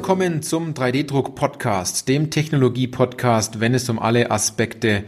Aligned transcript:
Willkommen 0.00 0.40
zum 0.40 0.72
3D-Druck-Podcast, 0.72 2.08
dem 2.08 2.30
Technologie-Podcast, 2.30 3.60
wenn 3.60 3.74
es 3.74 3.86
um 3.90 3.98
alle 3.98 4.30
Aspekte 4.30 5.04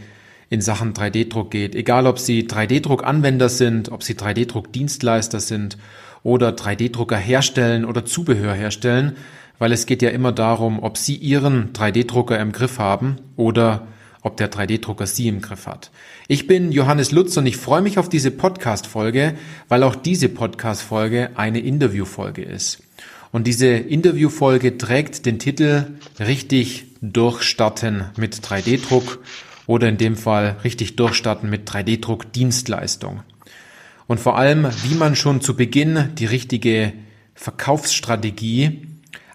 in 0.50 0.61
Sachen 0.61 0.93
3D-Druck 0.93 1.50
geht. 1.50 1.75
Egal, 1.75 2.07
ob 2.07 2.18
Sie 2.18 2.43
3D-Druck-Anwender 2.43 3.48
sind, 3.48 3.90
ob 3.90 4.02
Sie 4.02 4.12
3D-Druck-Dienstleister 4.12 5.40
sind 5.40 5.79
oder 6.22 6.50
3D-Drucker 6.50 7.16
herstellen 7.16 7.86
oder 7.86 8.04
Zubehör 8.04 8.52
herstellen, 8.52 9.16
weil 9.58 9.72
es 9.72 9.86
geht 9.86 10.02
ja 10.02 10.11
immer 10.11 10.30
darum, 10.30 10.82
ob 10.82 10.99
Sie 10.99 11.16
Ihren 11.16 11.72
3D-Drucker 11.72 12.38
im 12.38 12.52
Griff 12.52 12.79
haben 12.79 13.16
oder 13.36 13.86
ob 14.21 14.36
der 14.36 14.52
3D-Drucker 14.52 15.07
Sie 15.07 15.27
im 15.27 15.40
Griff 15.40 15.66
hat. 15.66 15.90
Ich 16.29 16.46
bin 16.46 16.71
Johannes 16.71 17.13
Lutz 17.13 17.35
und 17.38 17.46
ich 17.46 17.57
freue 17.57 17.80
mich 17.80 17.99
auf 17.99 18.11
diese 18.11 18.30
Podcast-Folge, 18.30 19.36
weil 19.68 19.85
auch 19.85 19.96
diese 19.96 20.29
Podcast-Folge 20.29 21.30
eine 21.35 21.61
Interview-Folge 21.61 22.43
ist. 22.43 22.82
Und 23.32 23.46
diese 23.46 23.67
Interview-Folge 23.67 24.77
trägt 24.77 25.25
den 25.25 25.39
Titel 25.39 25.86
Richtig 26.21 26.85
durchstarten 27.00 28.05
mit 28.17 28.36
3D-Druck 28.36 29.21
oder 29.67 29.89
in 29.89 29.96
dem 29.96 30.17
Fall 30.17 30.57
richtig 30.64 30.96
durchstarten 30.96 31.49
mit 31.49 31.68
3D-Druck 31.68 32.31
Dienstleistung. 32.33 33.22
Und 34.06 34.20
vor 34.20 34.36
allem, 34.36 34.69
wie 34.84 34.95
man 34.95 35.17
schon 35.17 35.41
zu 35.41 35.56
Beginn 35.56 36.11
die 36.19 36.27
richtige 36.27 36.92
Verkaufsstrategie 37.34 38.86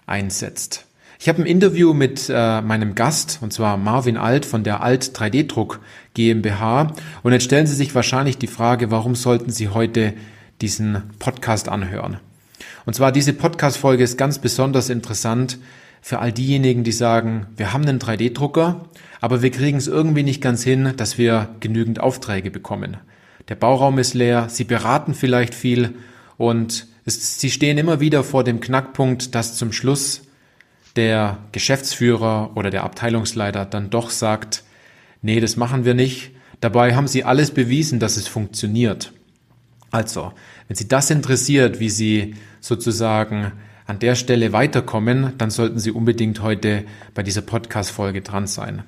einsetzt. 0.06 0.86
Ich 1.18 1.28
habe 1.28 1.42
ein 1.42 1.46
Interview 1.46 1.92
mit 1.92 2.30
äh, 2.32 2.60
meinem 2.60 2.94
Gast, 2.94 3.40
und 3.40 3.52
zwar 3.52 3.76
Marvin 3.76 4.16
Alt 4.16 4.46
von 4.46 4.62
der 4.62 4.82
Alt 4.84 5.10
3D-Druck 5.16 5.80
GmbH. 6.14 6.94
Und 7.24 7.32
jetzt 7.32 7.44
stellen 7.44 7.66
Sie 7.66 7.74
sich 7.74 7.92
wahrscheinlich 7.96 8.38
die 8.38 8.46
Frage, 8.46 8.92
warum 8.92 9.16
sollten 9.16 9.50
Sie 9.50 9.68
heute 9.68 10.14
diesen 10.60 11.02
Podcast 11.18 11.68
anhören? 11.68 12.20
Und 12.88 12.94
zwar 12.94 13.12
diese 13.12 13.34
Podcast-Folge 13.34 14.02
ist 14.02 14.16
ganz 14.16 14.38
besonders 14.38 14.88
interessant 14.88 15.58
für 16.00 16.20
all 16.20 16.32
diejenigen, 16.32 16.84
die 16.84 16.92
sagen, 16.92 17.46
wir 17.54 17.74
haben 17.74 17.84
einen 17.84 17.98
3D-Drucker, 17.98 18.86
aber 19.20 19.42
wir 19.42 19.50
kriegen 19.50 19.76
es 19.76 19.88
irgendwie 19.88 20.22
nicht 20.22 20.40
ganz 20.40 20.64
hin, 20.64 20.94
dass 20.96 21.18
wir 21.18 21.50
genügend 21.60 22.00
Aufträge 22.00 22.50
bekommen. 22.50 22.96
Der 23.50 23.56
Bauraum 23.56 23.98
ist 23.98 24.14
leer, 24.14 24.48
Sie 24.48 24.64
beraten 24.64 25.12
vielleicht 25.12 25.54
viel 25.54 25.96
und 26.38 26.86
es, 27.04 27.38
Sie 27.38 27.50
stehen 27.50 27.76
immer 27.76 28.00
wieder 28.00 28.24
vor 28.24 28.42
dem 28.42 28.58
Knackpunkt, 28.58 29.34
dass 29.34 29.58
zum 29.58 29.70
Schluss 29.70 30.22
der 30.96 31.36
Geschäftsführer 31.52 32.52
oder 32.54 32.70
der 32.70 32.84
Abteilungsleiter 32.84 33.66
dann 33.66 33.90
doch 33.90 34.08
sagt, 34.08 34.64
nee, 35.20 35.40
das 35.40 35.58
machen 35.58 35.84
wir 35.84 35.92
nicht. 35.92 36.30
Dabei 36.60 36.96
haben 36.96 37.06
sie 37.06 37.22
alles 37.22 37.50
bewiesen, 37.50 38.00
dass 38.00 38.16
es 38.16 38.28
funktioniert. 38.28 39.12
Also, 39.90 40.32
wenn 40.68 40.76
Sie 40.76 40.86
das 40.86 41.10
interessiert, 41.10 41.80
wie 41.80 41.88
Sie 41.88 42.36
sozusagen 42.60 43.52
an 43.86 43.98
der 43.98 44.14
Stelle 44.14 44.52
weiterkommen, 44.52 45.32
dann 45.38 45.50
sollten 45.50 45.78
Sie 45.78 45.90
unbedingt 45.90 46.42
heute 46.42 46.84
bei 47.14 47.22
dieser 47.22 47.40
Podcast-Folge 47.40 48.20
dran 48.20 48.46
sein. 48.46 48.82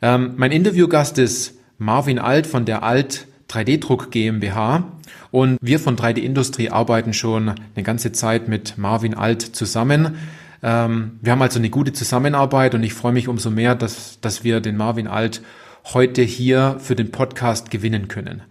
Ähm, 0.00 0.32
mein 0.36 0.50
Interviewgast 0.50 1.18
ist 1.18 1.58
Marvin 1.76 2.18
Alt 2.18 2.46
von 2.46 2.64
der 2.64 2.82
Alt 2.82 3.26
3D-Druck 3.50 4.10
GmbH 4.10 4.92
und 5.30 5.58
wir 5.60 5.78
von 5.78 5.96
3D 5.96 6.18
Industrie 6.18 6.70
arbeiten 6.70 7.12
schon 7.12 7.50
eine 7.50 7.84
ganze 7.84 8.12
Zeit 8.12 8.48
mit 8.48 8.78
Marvin 8.78 9.14
Alt 9.14 9.42
zusammen. 9.42 10.16
Ähm, 10.62 11.18
wir 11.20 11.32
haben 11.32 11.42
also 11.42 11.58
eine 11.58 11.68
gute 11.68 11.92
Zusammenarbeit 11.92 12.74
und 12.74 12.82
ich 12.82 12.94
freue 12.94 13.12
mich 13.12 13.28
umso 13.28 13.50
mehr, 13.50 13.74
dass, 13.74 14.20
dass 14.20 14.42
wir 14.42 14.60
den 14.60 14.76
Marvin 14.76 15.06
Alt 15.06 15.42
heute 15.92 16.22
hier 16.22 16.76
für 16.78 16.96
den 16.96 17.10
Podcast 17.10 17.70
gewinnen 17.70 18.08
können. 18.08 18.42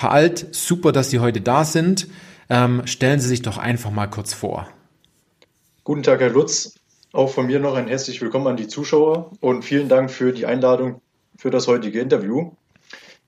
Herr 0.00 0.12
Alt, 0.12 0.54
super, 0.54 0.92
dass 0.92 1.10
Sie 1.10 1.18
heute 1.18 1.40
da 1.40 1.64
sind. 1.64 2.06
Ähm, 2.48 2.86
stellen 2.86 3.18
Sie 3.18 3.26
sich 3.26 3.42
doch 3.42 3.58
einfach 3.58 3.90
mal 3.90 4.06
kurz 4.06 4.32
vor. 4.32 4.68
Guten 5.82 6.04
Tag, 6.04 6.20
Herr 6.20 6.30
Lutz. 6.30 6.76
Auch 7.12 7.30
von 7.30 7.48
mir 7.48 7.58
noch 7.58 7.74
ein 7.74 7.88
herzlich 7.88 8.22
willkommen 8.22 8.46
an 8.46 8.56
die 8.56 8.68
Zuschauer 8.68 9.32
und 9.40 9.64
vielen 9.64 9.88
Dank 9.88 10.12
für 10.12 10.32
die 10.32 10.46
Einladung 10.46 11.00
für 11.36 11.50
das 11.50 11.66
heutige 11.66 11.98
Interview. 11.98 12.52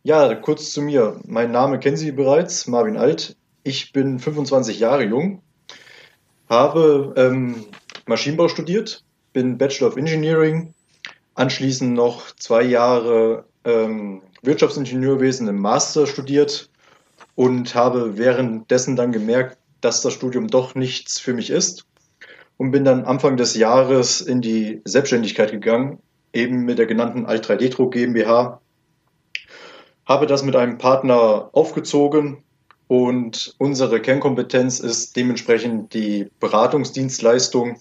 Ja, 0.04 0.32
kurz 0.36 0.70
zu 0.70 0.80
mir. 0.80 1.20
Mein 1.26 1.50
Name 1.50 1.80
kennen 1.80 1.96
Sie 1.96 2.12
bereits, 2.12 2.68
Marvin 2.68 2.96
Alt. 2.96 3.34
Ich 3.64 3.92
bin 3.92 4.20
25 4.20 4.78
Jahre 4.78 5.02
jung, 5.02 5.42
habe 6.48 7.14
ähm, 7.16 7.64
Maschinenbau 8.06 8.46
studiert, 8.46 9.02
bin 9.32 9.58
Bachelor 9.58 9.88
of 9.88 9.96
Engineering, 9.96 10.72
anschließend 11.34 11.94
noch 11.94 12.30
zwei 12.36 12.62
Jahre 12.62 13.46
ähm, 13.64 14.22
Wirtschaftsingenieurwesen 14.42 15.48
im 15.48 15.58
Master 15.58 16.06
studiert 16.06 16.70
und 17.34 17.74
habe 17.74 18.18
währenddessen 18.18 18.96
dann 18.96 19.12
gemerkt, 19.12 19.58
dass 19.80 20.02
das 20.02 20.12
Studium 20.12 20.48
doch 20.48 20.74
nichts 20.74 21.18
für 21.18 21.34
mich 21.34 21.50
ist 21.50 21.86
und 22.56 22.70
bin 22.70 22.84
dann 22.84 23.04
Anfang 23.04 23.36
des 23.36 23.54
Jahres 23.54 24.20
in 24.20 24.40
die 24.40 24.82
Selbstständigkeit 24.84 25.50
gegangen, 25.50 25.98
eben 26.32 26.64
mit 26.64 26.78
der 26.78 26.86
genannten 26.86 27.26
Alt 27.26 27.48
3D-Druck 27.48 27.92
GmbH. 27.92 28.60
Habe 30.06 30.26
das 30.26 30.42
mit 30.42 30.56
einem 30.56 30.78
Partner 30.78 31.50
aufgezogen 31.52 32.42
und 32.88 33.54
unsere 33.58 34.00
Kernkompetenz 34.02 34.80
ist 34.80 35.16
dementsprechend 35.16 35.94
die 35.94 36.28
Beratungsdienstleistung 36.40 37.78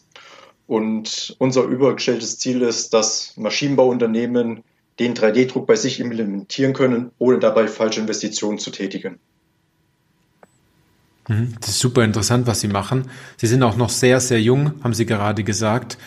und 0.68 1.36
unser 1.40 1.64
übergestelltes 1.64 2.38
Ziel 2.38 2.62
ist, 2.62 2.94
dass 2.94 3.36
Maschinenbauunternehmen 3.36 4.64
den 5.00 5.16
3D-Druck 5.16 5.66
bei 5.66 5.76
sich 5.76 6.00
implementieren 6.00 6.74
können, 6.74 7.12
ohne 7.18 7.40
dabei 7.40 7.68
falsche 7.68 8.02
Investitionen 8.02 8.60
zu 8.60 8.72
tätigen. 8.72 9.20
Mhm, 11.28 11.56
das 11.62 11.70
ist 11.70 11.80
super 11.80 12.04
interessant, 12.04 12.48
was 12.48 12.60
Sie 12.60 12.68
machen. 12.68 13.10
Sie 13.38 13.48
sind 13.48 13.64
auch 13.64 13.78
noch 13.78 13.90
sehr, 13.90 14.20
sehr 14.20 14.42
jung, 14.42 14.74
haben 14.84 14.94
Sie 14.94 15.06
gerade 15.06 15.44
gesagt. 15.44 15.98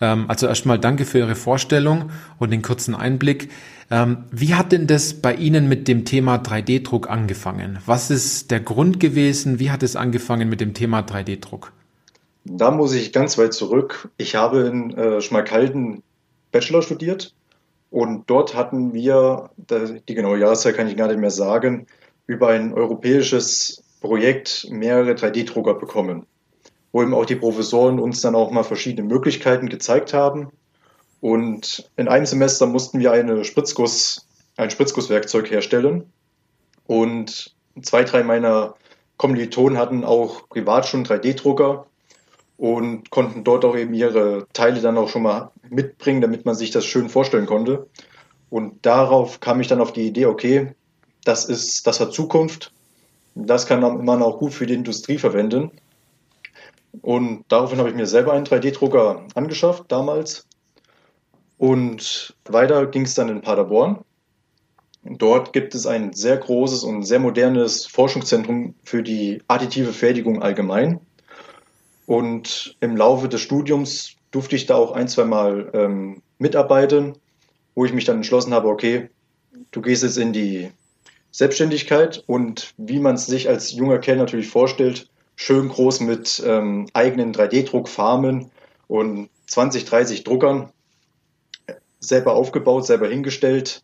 Ähm, 0.00 0.26
also 0.28 0.46
erstmal 0.46 0.78
danke 0.78 1.06
für 1.06 1.18
Ihre 1.18 1.34
Vorstellung 1.34 2.10
und 2.38 2.50
den 2.50 2.60
kurzen 2.60 2.94
Einblick. 2.94 3.50
Ähm, 3.90 4.24
wie 4.30 4.54
hat 4.54 4.72
denn 4.72 4.86
das 4.86 5.14
bei 5.14 5.34
Ihnen 5.34 5.68
mit 5.68 5.88
dem 5.88 6.04
Thema 6.04 6.36
3D-Druck 6.36 7.08
angefangen? 7.08 7.78
Was 7.86 8.10
ist 8.10 8.50
der 8.50 8.60
Grund 8.60 9.00
gewesen? 9.00 9.58
Wie 9.60 9.70
hat 9.70 9.82
es 9.82 9.96
angefangen 9.96 10.48
mit 10.48 10.60
dem 10.60 10.74
Thema 10.74 11.00
3D-Druck? 11.00 11.72
Da 12.44 12.70
muss 12.70 12.92
ich 12.92 13.12
ganz 13.12 13.38
weit 13.38 13.54
zurück. 13.54 14.10
Ich 14.16 14.34
habe 14.34 14.62
in 14.62 14.96
äh, 14.96 15.20
Schmalkalden 15.20 16.02
Bachelor 16.50 16.82
studiert 16.82 17.34
und 17.92 18.30
dort 18.30 18.54
hatten 18.54 18.94
wir, 18.94 19.50
die 19.58 20.14
genaue 20.14 20.38
Jahreszeit 20.38 20.74
kann 20.76 20.88
ich 20.88 20.96
gar 20.96 21.08
nicht 21.08 21.20
mehr 21.20 21.30
sagen, 21.30 21.86
über 22.26 22.48
ein 22.48 22.72
europäisches 22.72 23.84
Projekt 24.00 24.66
mehrere 24.70 25.12
3D-Drucker 25.12 25.74
bekommen, 25.74 26.24
wo 26.90 27.02
eben 27.02 27.12
auch 27.12 27.26
die 27.26 27.36
Professoren 27.36 28.00
uns 28.00 28.22
dann 28.22 28.34
auch 28.34 28.50
mal 28.50 28.62
verschiedene 28.62 29.06
Möglichkeiten 29.06 29.68
gezeigt 29.68 30.14
haben. 30.14 30.48
Und 31.20 31.90
in 31.96 32.08
einem 32.08 32.24
Semester 32.24 32.64
mussten 32.64 32.98
wir 32.98 33.12
eine 33.12 33.44
Spritzguss, 33.44 34.26
ein 34.56 34.70
Spritzgusswerkzeug 34.70 35.50
herstellen. 35.50 36.10
Und 36.86 37.54
zwei, 37.82 38.04
drei 38.04 38.22
meiner 38.22 38.74
Kommilitonen 39.18 39.76
hatten 39.76 40.02
auch 40.02 40.48
privat 40.48 40.88
schon 40.88 41.04
3D-Drucker 41.04 41.86
und 42.62 43.10
konnten 43.10 43.42
dort 43.42 43.64
auch 43.64 43.76
eben 43.76 43.92
ihre 43.92 44.46
Teile 44.52 44.80
dann 44.80 44.96
auch 44.96 45.08
schon 45.08 45.24
mal 45.24 45.50
mitbringen, 45.68 46.20
damit 46.20 46.44
man 46.44 46.54
sich 46.54 46.70
das 46.70 46.86
schön 46.86 47.08
vorstellen 47.08 47.46
konnte. 47.46 47.88
Und 48.50 48.86
darauf 48.86 49.40
kam 49.40 49.60
ich 49.60 49.66
dann 49.66 49.80
auf 49.80 49.92
die 49.92 50.06
Idee, 50.06 50.26
okay, 50.26 50.72
das 51.24 51.46
ist, 51.46 51.88
das 51.88 51.98
hat 51.98 52.12
Zukunft. 52.12 52.70
Das 53.34 53.66
kann 53.66 54.04
man 54.04 54.22
auch 54.22 54.38
gut 54.38 54.54
für 54.54 54.66
die 54.66 54.74
Industrie 54.74 55.18
verwenden. 55.18 55.72
Und 57.00 57.46
daraufhin 57.48 57.80
habe 57.80 57.88
ich 57.88 57.96
mir 57.96 58.06
selber 58.06 58.32
einen 58.32 58.46
3D-Drucker 58.46 59.26
angeschafft 59.34 59.86
damals. 59.88 60.46
Und 61.58 62.36
weiter 62.44 62.86
ging 62.86 63.02
es 63.02 63.14
dann 63.14 63.28
in 63.28 63.40
Paderborn. 63.40 64.04
Dort 65.02 65.52
gibt 65.52 65.74
es 65.74 65.84
ein 65.84 66.12
sehr 66.12 66.36
großes 66.36 66.84
und 66.84 67.02
sehr 67.02 67.18
modernes 67.18 67.86
Forschungszentrum 67.86 68.76
für 68.84 69.02
die 69.02 69.42
additive 69.48 69.92
Fertigung 69.92 70.42
allgemein. 70.42 71.00
Und 72.12 72.76
im 72.80 72.94
Laufe 72.94 73.26
des 73.26 73.40
Studiums 73.40 74.16
durfte 74.32 74.54
ich 74.54 74.66
da 74.66 74.74
auch 74.74 74.92
ein, 74.92 75.08
zwei 75.08 75.24
Mal 75.24 75.70
ähm, 75.72 76.20
mitarbeiten, 76.36 77.14
wo 77.74 77.86
ich 77.86 77.94
mich 77.94 78.04
dann 78.04 78.16
entschlossen 78.16 78.52
habe, 78.52 78.68
okay, 78.68 79.08
du 79.70 79.80
gehst 79.80 80.02
jetzt 80.02 80.18
in 80.18 80.34
die 80.34 80.70
Selbstständigkeit 81.30 82.22
und 82.26 82.74
wie 82.76 82.98
man 82.98 83.14
es 83.14 83.24
sich 83.24 83.48
als 83.48 83.72
junger 83.72 83.98
Kerl 83.98 84.18
natürlich 84.18 84.50
vorstellt, 84.50 85.08
schön 85.36 85.70
groß 85.70 86.00
mit 86.00 86.42
ähm, 86.44 86.86
eigenen 86.92 87.32
3D-Druckfarmen 87.32 88.50
und 88.88 89.30
20, 89.46 89.86
30 89.86 90.22
Druckern 90.22 90.68
selber 91.98 92.34
aufgebaut, 92.34 92.84
selber 92.84 93.08
hingestellt. 93.08 93.82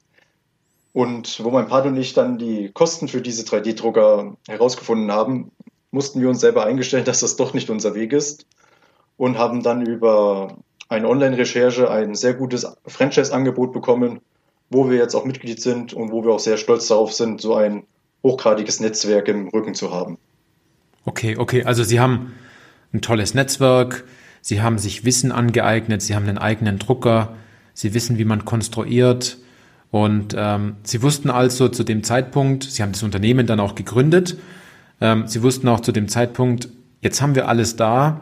Und 0.92 1.42
wo 1.42 1.48
mein 1.48 1.68
Partner 1.68 1.92
und 1.92 1.96
ich 1.96 2.12
dann 2.12 2.36
die 2.36 2.72
Kosten 2.74 3.08
für 3.08 3.22
diese 3.22 3.44
3D-Drucker 3.44 4.36
herausgefunden 4.46 5.10
haben, 5.10 5.50
mussten 5.90 6.20
wir 6.20 6.28
uns 6.28 6.40
selber 6.40 6.66
eingestellen, 6.66 7.04
dass 7.06 7.20
das 7.20 7.36
doch 7.36 7.54
nicht 7.54 7.70
unser 7.70 7.94
Weg 7.94 8.12
ist 8.12 8.46
und 9.16 9.38
haben 9.38 9.62
dann 9.62 9.84
über 9.84 10.56
eine 10.88 11.08
Online-Recherche 11.08 11.90
ein 11.90 12.14
sehr 12.14 12.34
gutes 12.34 12.66
Franchise-Angebot 12.86 13.72
bekommen, 13.72 14.20
wo 14.70 14.88
wir 14.88 14.96
jetzt 14.96 15.14
auch 15.14 15.24
Mitglied 15.24 15.60
sind 15.60 15.92
und 15.92 16.12
wo 16.12 16.24
wir 16.24 16.32
auch 16.32 16.40
sehr 16.40 16.56
stolz 16.56 16.88
darauf 16.88 17.12
sind, 17.12 17.40
so 17.40 17.54
ein 17.54 17.84
hochgradiges 18.22 18.80
Netzwerk 18.80 19.28
im 19.28 19.48
Rücken 19.48 19.74
zu 19.74 19.92
haben. 19.92 20.18
Okay, 21.04 21.36
okay, 21.36 21.64
also 21.64 21.84
Sie 21.84 22.00
haben 22.00 22.34
ein 22.92 23.00
tolles 23.00 23.34
Netzwerk, 23.34 24.04
Sie 24.40 24.62
haben 24.62 24.78
sich 24.78 25.04
Wissen 25.04 25.32
angeeignet, 25.32 26.02
sie 26.02 26.14
haben 26.14 26.26
einen 26.26 26.38
eigenen 26.38 26.78
Drucker, 26.78 27.34
sie 27.74 27.94
wissen, 27.94 28.18
wie 28.18 28.24
man 28.24 28.44
konstruiert. 28.44 29.38
Und 29.90 30.34
ähm, 30.36 30.76
sie 30.82 31.02
wussten 31.02 31.30
also 31.30 31.68
zu 31.68 31.84
dem 31.84 32.02
Zeitpunkt, 32.02 32.64
sie 32.64 32.82
haben 32.82 32.92
das 32.92 33.02
Unternehmen 33.02 33.46
dann 33.46 33.60
auch 33.60 33.74
gegründet, 33.74 34.38
ähm, 35.00 35.26
sie 35.26 35.42
wussten 35.42 35.68
auch 35.68 35.80
zu 35.80 35.92
dem 35.92 36.08
Zeitpunkt, 36.08 36.68
jetzt 37.00 37.22
haben 37.22 37.34
wir 37.34 37.48
alles 37.48 37.76
da, 37.76 38.20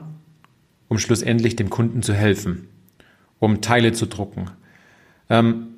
um 0.88 0.98
schlussendlich 0.98 1.56
dem 1.56 1.70
Kunden 1.70 2.02
zu 2.02 2.12
helfen, 2.14 2.68
um 3.38 3.60
Teile 3.60 3.92
zu 3.92 4.06
drucken. 4.06 4.50
Ähm, 5.28 5.74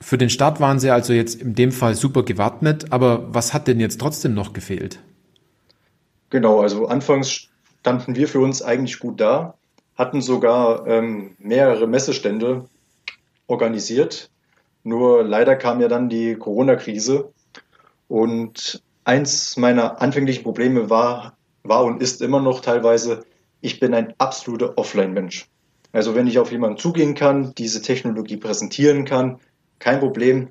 für 0.00 0.18
den 0.18 0.30
Start 0.30 0.60
waren 0.60 0.78
sie 0.78 0.90
also 0.90 1.12
jetzt 1.12 1.40
in 1.40 1.54
dem 1.54 1.72
Fall 1.72 1.94
super 1.94 2.22
gewappnet, 2.22 2.92
aber 2.92 3.34
was 3.34 3.52
hat 3.52 3.66
denn 3.66 3.80
jetzt 3.80 4.00
trotzdem 4.00 4.34
noch 4.34 4.52
gefehlt? 4.52 5.00
Genau, 6.30 6.60
also 6.60 6.86
anfangs 6.86 7.48
standen 7.80 8.16
wir 8.16 8.28
für 8.28 8.40
uns 8.40 8.62
eigentlich 8.62 9.00
gut 9.00 9.20
da, 9.20 9.54
hatten 9.96 10.20
sogar 10.20 10.86
ähm, 10.86 11.36
mehrere 11.38 11.86
Messestände 11.86 12.66
organisiert. 13.46 14.30
Nur 14.84 15.24
leider 15.24 15.56
kam 15.56 15.80
ja 15.80 15.88
dann 15.88 16.08
die 16.08 16.36
Corona-Krise 16.36 17.32
und 18.06 18.82
eins 19.08 19.56
meiner 19.56 20.02
anfänglichen 20.02 20.44
Probleme 20.44 20.90
war, 20.90 21.36
war 21.62 21.84
und 21.84 22.02
ist 22.02 22.20
immer 22.20 22.40
noch 22.40 22.60
teilweise, 22.60 23.24
ich 23.62 23.80
bin 23.80 23.94
ein 23.94 24.14
absoluter 24.18 24.76
Offline-Mensch. 24.76 25.48
Also 25.92 26.14
wenn 26.14 26.26
ich 26.26 26.38
auf 26.38 26.52
jemanden 26.52 26.76
zugehen 26.76 27.14
kann, 27.14 27.54
diese 27.56 27.80
Technologie 27.80 28.36
präsentieren 28.36 29.06
kann, 29.06 29.40
kein 29.78 29.98
Problem. 29.98 30.48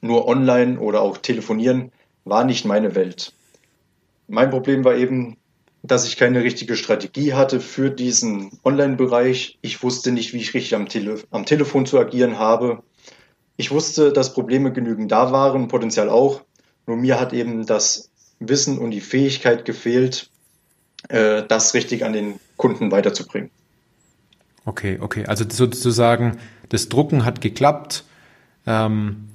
Nur 0.00 0.26
online 0.26 0.80
oder 0.80 1.00
auch 1.00 1.18
telefonieren 1.18 1.92
war 2.24 2.44
nicht 2.44 2.64
meine 2.64 2.94
Welt. 2.94 3.32
Mein 4.26 4.50
Problem 4.50 4.84
war 4.84 4.96
eben, 4.96 5.36
dass 5.82 6.06
ich 6.06 6.16
keine 6.16 6.42
richtige 6.42 6.76
Strategie 6.76 7.34
hatte 7.34 7.60
für 7.60 7.90
diesen 7.90 8.58
Online-Bereich. 8.64 9.58
Ich 9.62 9.82
wusste 9.84 10.10
nicht, 10.10 10.34
wie 10.34 10.38
ich 10.38 10.52
richtig 10.52 10.74
am, 10.74 10.88
Tele 10.88 11.20
am 11.30 11.46
Telefon 11.46 11.86
zu 11.86 11.98
agieren 11.98 12.38
habe. 12.38 12.82
Ich 13.56 13.70
wusste, 13.70 14.12
dass 14.12 14.34
Probleme 14.34 14.72
genügend 14.72 15.12
da 15.12 15.30
waren, 15.32 15.68
Potenzial 15.68 16.10
auch. 16.10 16.42
Nur 16.88 16.96
mir 16.96 17.20
hat 17.20 17.34
eben 17.34 17.66
das 17.66 18.08
Wissen 18.40 18.78
und 18.78 18.92
die 18.92 19.02
Fähigkeit 19.02 19.66
gefehlt, 19.66 20.30
äh, 21.10 21.42
das 21.46 21.74
richtig 21.74 22.02
an 22.02 22.14
den 22.14 22.40
Kunden 22.56 22.90
weiterzubringen. 22.90 23.50
Okay, 24.64 24.98
okay. 24.98 25.26
Also 25.26 25.44
sozusagen, 25.46 26.38
das 26.70 26.88
Drucken 26.88 27.26
hat 27.26 27.42
geklappt. 27.42 28.04
Ähm, 28.66 29.28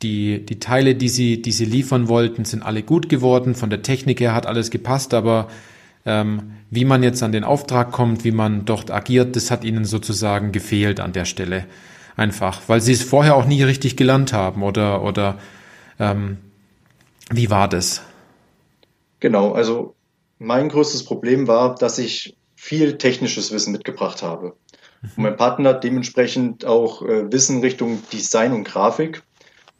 die, 0.00 0.46
die 0.46 0.60
Teile, 0.60 0.94
die 0.94 1.08
sie, 1.08 1.42
die 1.42 1.50
sie 1.50 1.64
liefern 1.64 2.06
wollten, 2.06 2.44
sind 2.44 2.62
alle 2.62 2.84
gut 2.84 3.08
geworden. 3.08 3.56
Von 3.56 3.68
der 3.68 3.82
Technik 3.82 4.20
her 4.20 4.32
hat 4.32 4.46
alles 4.46 4.70
gepasst, 4.70 5.12
aber 5.12 5.48
ähm, 6.04 6.52
wie 6.70 6.84
man 6.84 7.02
jetzt 7.02 7.20
an 7.24 7.32
den 7.32 7.42
Auftrag 7.42 7.90
kommt, 7.90 8.22
wie 8.22 8.30
man 8.30 8.64
dort 8.64 8.92
agiert, 8.92 9.34
das 9.34 9.50
hat 9.50 9.64
ihnen 9.64 9.86
sozusagen 9.86 10.52
gefehlt 10.52 11.00
an 11.00 11.12
der 11.12 11.24
Stelle. 11.24 11.66
Einfach, 12.14 12.62
weil 12.68 12.80
sie 12.80 12.92
es 12.92 13.02
vorher 13.02 13.34
auch 13.34 13.46
nie 13.46 13.64
richtig 13.64 13.96
gelernt 13.96 14.32
haben 14.32 14.62
oder, 14.62 15.02
oder 15.02 15.38
ähm, 15.98 16.38
wie 17.30 17.50
war 17.50 17.68
das? 17.68 18.02
Genau, 19.20 19.52
also 19.52 19.94
mein 20.38 20.68
größtes 20.68 21.04
Problem 21.04 21.48
war, 21.48 21.74
dass 21.74 21.98
ich 21.98 22.36
viel 22.54 22.98
technisches 22.98 23.52
Wissen 23.52 23.72
mitgebracht 23.72 24.22
habe. 24.22 24.54
Und 25.02 25.18
mein 25.18 25.36
Partner 25.36 25.70
hat 25.70 25.84
dementsprechend 25.84 26.64
auch 26.64 27.02
äh, 27.02 27.30
Wissen 27.30 27.60
Richtung 27.60 28.02
Design 28.12 28.52
und 28.52 28.64
Grafik, 28.64 29.22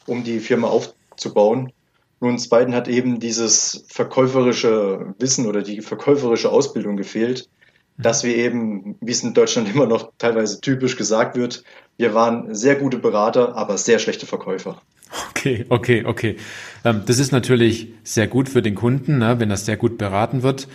um 0.05 0.23
die 0.23 0.39
Firma 0.39 0.67
aufzubauen. 0.67 1.71
Nur 2.19 2.31
uns 2.31 2.49
beiden 2.49 2.73
hat 2.73 2.87
eben 2.87 3.19
dieses 3.19 3.85
verkäuferische 3.89 5.13
Wissen 5.19 5.45
oder 5.45 5.61
die 5.61 5.81
verkäuferische 5.81 6.51
Ausbildung 6.51 6.97
gefehlt, 6.97 7.49
dass 7.97 8.23
wir 8.23 8.35
eben, 8.35 8.95
wie 9.01 9.11
es 9.11 9.23
in 9.23 9.33
Deutschland 9.33 9.69
immer 9.73 9.85
noch 9.85 10.11
teilweise 10.17 10.61
typisch 10.61 10.95
gesagt 10.97 11.35
wird, 11.35 11.63
wir 11.97 12.13
waren 12.13 12.53
sehr 12.53 12.75
gute 12.75 12.97
Berater, 12.97 13.55
aber 13.55 13.77
sehr 13.77 13.99
schlechte 13.99 14.25
Verkäufer. 14.25 14.81
Okay, 15.29 15.65
okay, 15.69 16.03
okay. 16.05 16.35
Ähm, 16.83 17.03
das 17.05 17.19
ist 17.19 17.31
natürlich 17.31 17.89
sehr 18.03 18.27
gut 18.27 18.49
für 18.49 18.61
den 18.61 18.75
Kunden, 18.75 19.19
ne, 19.19 19.39
wenn 19.39 19.49
das 19.49 19.65
sehr 19.65 19.77
gut 19.77 19.97
beraten 19.97 20.43
wird 20.43 20.67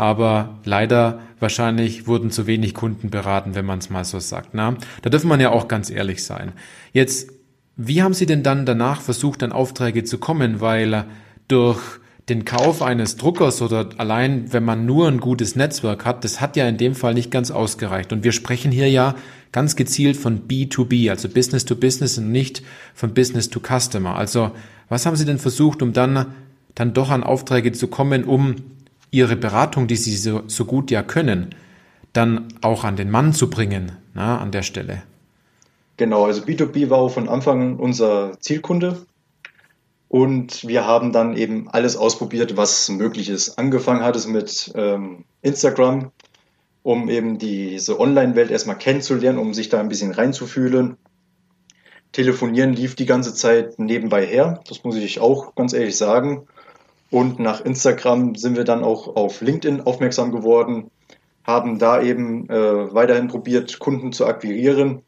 aber 0.00 0.60
leider 0.64 1.20
wahrscheinlich 1.40 2.06
wurden 2.06 2.30
zu 2.30 2.46
wenig 2.46 2.72
Kunden 2.72 3.10
beraten, 3.10 3.54
wenn 3.54 3.66
man 3.66 3.80
es 3.80 3.90
mal 3.90 4.06
so 4.06 4.18
sagt. 4.18 4.54
Na? 4.54 4.78
Da 5.02 5.10
dürfen 5.10 5.28
man 5.28 5.40
ja 5.40 5.50
auch 5.50 5.68
ganz 5.68 5.90
ehrlich 5.90 6.24
sein. 6.24 6.52
Jetzt, 6.94 7.30
wie 7.76 8.02
haben 8.02 8.14
Sie 8.14 8.24
denn 8.24 8.42
dann 8.42 8.64
danach 8.64 9.02
versucht, 9.02 9.42
an 9.42 9.52
Aufträge 9.52 10.02
zu 10.02 10.16
kommen? 10.16 10.62
Weil 10.62 11.04
durch 11.48 11.82
den 12.30 12.44
Kauf 12.44 12.80
eines 12.80 13.16
Druckers 13.16 13.60
oder 13.60 13.90
allein, 13.98 14.52
wenn 14.52 14.64
man 14.64 14.86
nur 14.86 15.08
ein 15.08 15.20
gutes 15.20 15.56
Netzwerk 15.56 16.04
hat, 16.04 16.24
das 16.24 16.40
hat 16.40 16.56
ja 16.56 16.66
in 16.68 16.78
dem 16.78 16.94
Fall 16.94 17.12
nicht 17.12 17.30
ganz 17.30 17.50
ausgereicht. 17.50 18.12
Und 18.12 18.24
wir 18.24 18.32
sprechen 18.32 18.70
hier 18.72 18.88
ja 18.88 19.16
ganz 19.52 19.76
gezielt 19.76 20.16
von 20.16 20.48
B2B, 20.48 21.10
also 21.10 21.28
Business 21.28 21.64
to 21.64 21.74
Business 21.74 22.16
und 22.16 22.30
nicht 22.30 22.62
von 22.94 23.12
Business 23.12 23.50
to 23.50 23.60
Customer. 23.60 24.14
Also 24.14 24.52
was 24.88 25.04
haben 25.06 25.16
Sie 25.16 25.24
denn 25.24 25.38
versucht, 25.38 25.82
um 25.82 25.92
dann, 25.92 26.26
dann 26.74 26.94
doch 26.94 27.10
an 27.10 27.24
Aufträge 27.24 27.72
zu 27.72 27.88
kommen, 27.88 28.24
um 28.24 28.56
ihre 29.10 29.36
Beratung, 29.36 29.88
die 29.88 29.96
sie 29.96 30.16
so, 30.16 30.42
so 30.46 30.64
gut 30.64 30.90
ja 30.90 31.02
können, 31.02 31.50
dann 32.12 32.48
auch 32.60 32.84
an 32.84 32.96
den 32.96 33.10
Mann 33.10 33.32
zu 33.32 33.50
bringen, 33.50 33.92
na, 34.14 34.38
an 34.38 34.52
der 34.52 34.62
Stelle. 34.62 35.02
Genau, 35.96 36.24
also 36.26 36.42
B2B 36.42 36.90
war 36.90 36.98
auch 36.98 37.10
von 37.10 37.28
Anfang 37.28 37.76
unser 37.76 38.38
Zielkunde. 38.40 39.02
Und 40.10 40.66
wir 40.66 40.88
haben 40.88 41.12
dann 41.12 41.36
eben 41.36 41.68
alles 41.70 41.96
ausprobiert, 41.96 42.56
was 42.56 42.88
möglich 42.88 43.28
ist. 43.28 43.60
Angefangen 43.60 44.02
hat 44.02 44.16
es 44.16 44.26
mit 44.26 44.72
ähm, 44.74 45.24
Instagram, 45.40 46.10
um 46.82 47.08
eben 47.08 47.38
diese 47.38 48.00
Online-Welt 48.00 48.50
erstmal 48.50 48.76
kennenzulernen, 48.76 49.38
um 49.38 49.54
sich 49.54 49.68
da 49.68 49.78
ein 49.78 49.88
bisschen 49.88 50.10
reinzufühlen. 50.10 50.96
Telefonieren 52.10 52.72
lief 52.72 52.96
die 52.96 53.06
ganze 53.06 53.34
Zeit 53.34 53.78
nebenbei 53.78 54.26
her, 54.26 54.60
das 54.68 54.82
muss 54.82 54.96
ich 54.96 55.20
auch 55.20 55.54
ganz 55.54 55.74
ehrlich 55.74 55.96
sagen. 55.96 56.48
Und 57.12 57.38
nach 57.38 57.60
Instagram 57.60 58.34
sind 58.34 58.56
wir 58.56 58.64
dann 58.64 58.82
auch 58.82 59.14
auf 59.14 59.40
LinkedIn 59.40 59.82
aufmerksam 59.82 60.32
geworden, 60.32 60.90
haben 61.44 61.78
da 61.78 62.02
eben 62.02 62.50
äh, 62.50 62.92
weiterhin 62.92 63.28
probiert, 63.28 63.78
Kunden 63.78 64.10
zu 64.10 64.26
akquirieren. 64.26 65.02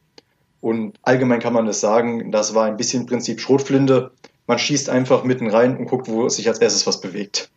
Und 0.61 0.97
allgemein 1.02 1.40
kann 1.40 1.54
man 1.54 1.66
das 1.66 1.80
sagen, 1.80 2.30
das 2.30 2.54
war 2.54 2.66
ein 2.66 2.76
bisschen 2.76 3.06
Prinzip 3.06 3.40
Schrotflinte. 3.40 4.12
Man 4.46 4.58
schießt 4.58 4.90
einfach 4.90 5.25
mitten 5.25 5.49
rein 5.49 5.76
und 5.76 5.87
guckt, 5.87 6.08
wo 6.08 6.28
sich 6.28 6.49
als 6.49 6.58
erstes 6.58 6.87
was 6.87 7.00
bewegt. 7.00 7.50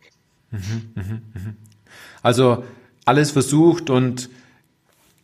Mhm, 0.50 0.92
mh, 0.94 1.02
mh. 1.02 1.54
Also 2.22 2.64
alles 3.04 3.30
versucht 3.30 3.90
und 3.90 4.30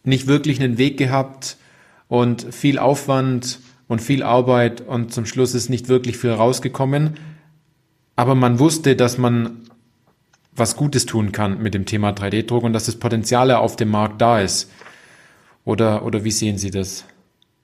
nicht 0.05 0.27
wirklich 0.27 0.61
einen 0.61 0.79
Weg 0.79 0.97
gehabt 0.97 1.57
und 2.09 2.55
viel 2.55 2.79
Aufwand 2.79 3.61
und 3.89 4.01
viel 4.01 4.23
Arbeit 4.23 4.81
und 4.81 5.13
zum 5.13 5.27
Schluss 5.27 5.55
ist 5.55 5.69
nicht 5.69 5.89
wirklich 5.89 6.17
viel 6.17 6.33
rausgekommen. 6.33 7.19
Aber 8.17 8.35
man 8.35 8.59
wusste, 8.59 8.97
dass 8.97 9.19
man 9.19 9.69
was 10.55 10.77
Gutes 10.77 11.07
tun 11.07 11.33
kann 11.33 11.63
mit 11.63 11.75
dem 11.75 11.87
Thema 11.87 12.11
3D-Druck 12.11 12.63
und 12.63 12.73
dass 12.73 12.87
das 12.87 12.97
Potenzial 12.97 13.51
auf 13.53 13.77
dem 13.77 13.91
Markt 13.91 14.21
da 14.21 14.41
ist. 14.41 14.71
Oder, 15.65 16.05
oder 16.05 16.25
wie 16.25 16.31
sehen 16.31 16.59
Sie 16.59 16.71
das? 16.71 17.05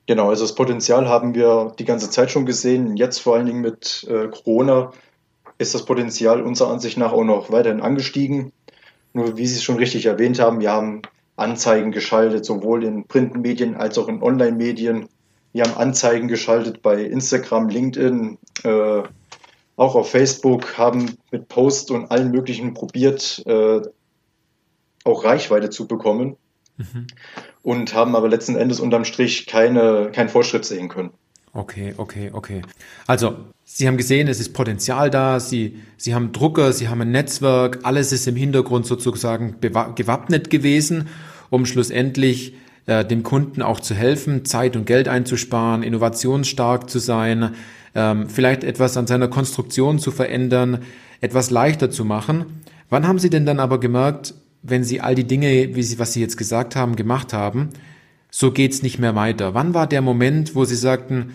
Genau, 0.08 0.30
also 0.30 0.42
das 0.42 0.54
Potenzial 0.54 1.06
haben 1.06 1.34
wir 1.34 1.74
die 1.78 1.84
ganze 1.84 2.08
Zeit 2.08 2.30
schon 2.30 2.46
gesehen. 2.46 2.96
Jetzt 2.96 3.18
vor 3.18 3.36
allen 3.36 3.44
Dingen 3.44 3.60
mit 3.60 4.06
äh, 4.08 4.28
Corona 4.28 4.90
ist 5.58 5.74
das 5.74 5.84
Potenzial 5.84 6.40
unserer 6.40 6.70
Ansicht 6.70 6.96
nach 6.96 7.12
auch 7.12 7.24
noch 7.24 7.52
weiterhin 7.52 7.82
angestiegen. 7.82 8.50
Nur 9.12 9.36
wie 9.36 9.46
Sie 9.46 9.56
es 9.56 9.62
schon 9.62 9.76
richtig 9.76 10.06
erwähnt 10.06 10.40
haben, 10.40 10.60
wir 10.60 10.72
haben 10.72 11.02
Anzeigen 11.36 11.92
geschaltet, 11.92 12.46
sowohl 12.46 12.84
in 12.84 13.06
Printmedien 13.06 13.76
als 13.76 13.98
auch 13.98 14.08
in 14.08 14.22
Online-Medien. 14.22 15.10
Wir 15.52 15.64
haben 15.64 15.76
Anzeigen 15.76 16.26
geschaltet 16.26 16.80
bei 16.80 17.02
Instagram, 17.02 17.68
LinkedIn, 17.68 18.38
äh, 18.64 19.02
auch 19.76 19.94
auf 19.94 20.10
Facebook, 20.10 20.78
haben 20.78 21.18
mit 21.30 21.48
Posts 21.48 21.90
und 21.90 22.10
allen 22.10 22.30
möglichen 22.30 22.72
probiert, 22.72 23.42
äh, 23.44 23.82
auch 25.04 25.24
Reichweite 25.24 25.68
zu 25.68 25.86
bekommen 25.86 26.38
mhm. 26.78 27.06
und 27.62 27.94
haben 27.94 28.16
aber 28.16 28.28
letzten 28.28 28.56
Endes 28.56 28.80
unterm 28.80 29.04
Strich 29.04 29.47
keine, 29.47 30.11
keinen 30.12 30.28
Fortschritt 30.28 30.64
sehen 30.64 30.88
können. 30.88 31.11
Okay, 31.52 31.94
okay, 31.97 32.30
okay. 32.32 32.62
Also, 33.06 33.37
Sie 33.64 33.87
haben 33.87 33.99
gesehen, 33.99 34.28
es 34.28 34.40
ist 34.40 34.54
Potenzial 34.54 35.11
da, 35.11 35.40
Sie, 35.40 35.78
Sie 35.99 36.14
haben 36.14 36.32
Drucker, 36.32 36.73
Sie 36.73 36.88
haben 36.88 37.02
ein 37.02 37.11
Netzwerk, 37.11 37.80
alles 37.82 38.12
ist 38.12 38.26
im 38.26 38.37
Hintergrund 38.37 38.87
sozusagen 38.87 39.56
gewappnet 39.61 40.50
gewesen, 40.50 41.08
um 41.50 41.66
schlussendlich 41.66 42.54
äh, 42.87 43.04
dem 43.04 43.23
Kunden 43.23 43.61
auch 43.61 43.80
zu 43.80 43.94
helfen, 43.94 44.44
Zeit 44.47 44.75
und 44.75 44.87
Geld 44.87 45.08
einzusparen, 45.08 45.82
innovationsstark 45.82 46.88
zu 46.88 46.99
sein, 46.99 47.54
ähm, 47.94 48.28
vielleicht 48.28 48.64
etwas 48.64 48.97
an 48.97 49.06
seiner 49.06 49.28
Konstruktion 49.28 49.99
zu 49.99 50.11
verändern, 50.11 50.82
etwas 51.20 51.50
leichter 51.50 51.90
zu 51.90 52.04
machen. 52.04 52.62
Wann 52.88 53.06
haben 53.06 53.18
Sie 53.18 53.30
denn 53.30 53.44
dann 53.44 53.61
aber 53.61 53.80
gemerkt, 53.80 54.35
wenn 54.62 54.84
Sie 54.84 55.00
all 55.00 55.14
die 55.14 55.26
Dinge, 55.26 55.74
wie 55.74 55.82
Sie, 55.82 55.98
was 55.98 56.12
Sie 56.12 56.20
jetzt 56.20 56.36
gesagt 56.36 56.76
haben, 56.76 56.96
gemacht 56.96 57.32
haben, 57.32 57.70
so 58.30 58.52
geht's 58.52 58.82
nicht 58.82 58.98
mehr 58.98 59.14
weiter? 59.14 59.54
Wann 59.54 59.74
war 59.74 59.86
der 59.86 60.02
Moment, 60.02 60.54
wo 60.54 60.64
Sie 60.64 60.76
sagten, 60.76 61.34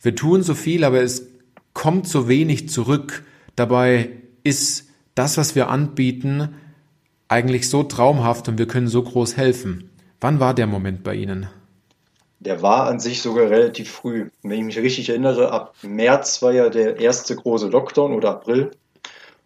wir 0.00 0.14
tun 0.14 0.42
so 0.42 0.54
viel, 0.54 0.84
aber 0.84 1.02
es 1.02 1.28
kommt 1.74 2.08
so 2.08 2.28
wenig 2.28 2.68
zurück. 2.68 3.24
Dabei 3.56 4.10
ist 4.44 4.88
das, 5.14 5.36
was 5.36 5.54
wir 5.54 5.68
anbieten, 5.68 6.54
eigentlich 7.28 7.68
so 7.68 7.82
traumhaft 7.82 8.48
und 8.48 8.58
wir 8.58 8.66
können 8.66 8.88
so 8.88 9.02
groß 9.02 9.36
helfen. 9.36 9.90
Wann 10.20 10.40
war 10.40 10.54
der 10.54 10.66
Moment 10.66 11.02
bei 11.02 11.14
Ihnen? 11.14 11.48
Der 12.40 12.60
war 12.60 12.88
an 12.88 12.98
sich 12.98 13.22
sogar 13.22 13.50
relativ 13.50 13.90
früh. 13.90 14.30
Wenn 14.42 14.58
ich 14.58 14.64
mich 14.64 14.78
richtig 14.78 15.08
erinnere, 15.08 15.52
ab 15.52 15.74
März 15.82 16.42
war 16.42 16.52
ja 16.52 16.68
der 16.68 16.98
erste 16.98 17.36
große 17.36 17.68
Lockdown 17.68 18.12
oder 18.12 18.30
April. 18.30 18.72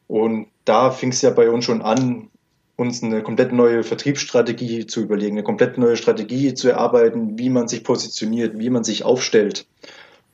Und 0.09 0.47
da 0.65 0.91
fing 0.91 1.11
es 1.11 1.23
ja 1.23 1.31
bei 1.31 1.51
uns 1.51 1.65
schon 1.65 1.83
an, 1.83 2.31
uns 2.77 3.03
eine 3.03 3.23
komplett 3.23 3.53
neue 3.53 3.83
Vertriebsstrategie 3.83 4.87
zu 4.87 5.01
überlegen, 5.01 5.37
eine 5.37 5.45
komplett 5.45 5.79
neue 5.79 5.97
Strategie 5.97 6.55
zu 6.55 6.69
erarbeiten, 6.69 7.39
wie 7.39 7.49
man 7.49 7.69
sich 7.69 7.83
positioniert, 7.83 8.59
wie 8.59 8.71
man 8.71 8.85
sich 8.85 9.05
aufstellt. 9.05 9.67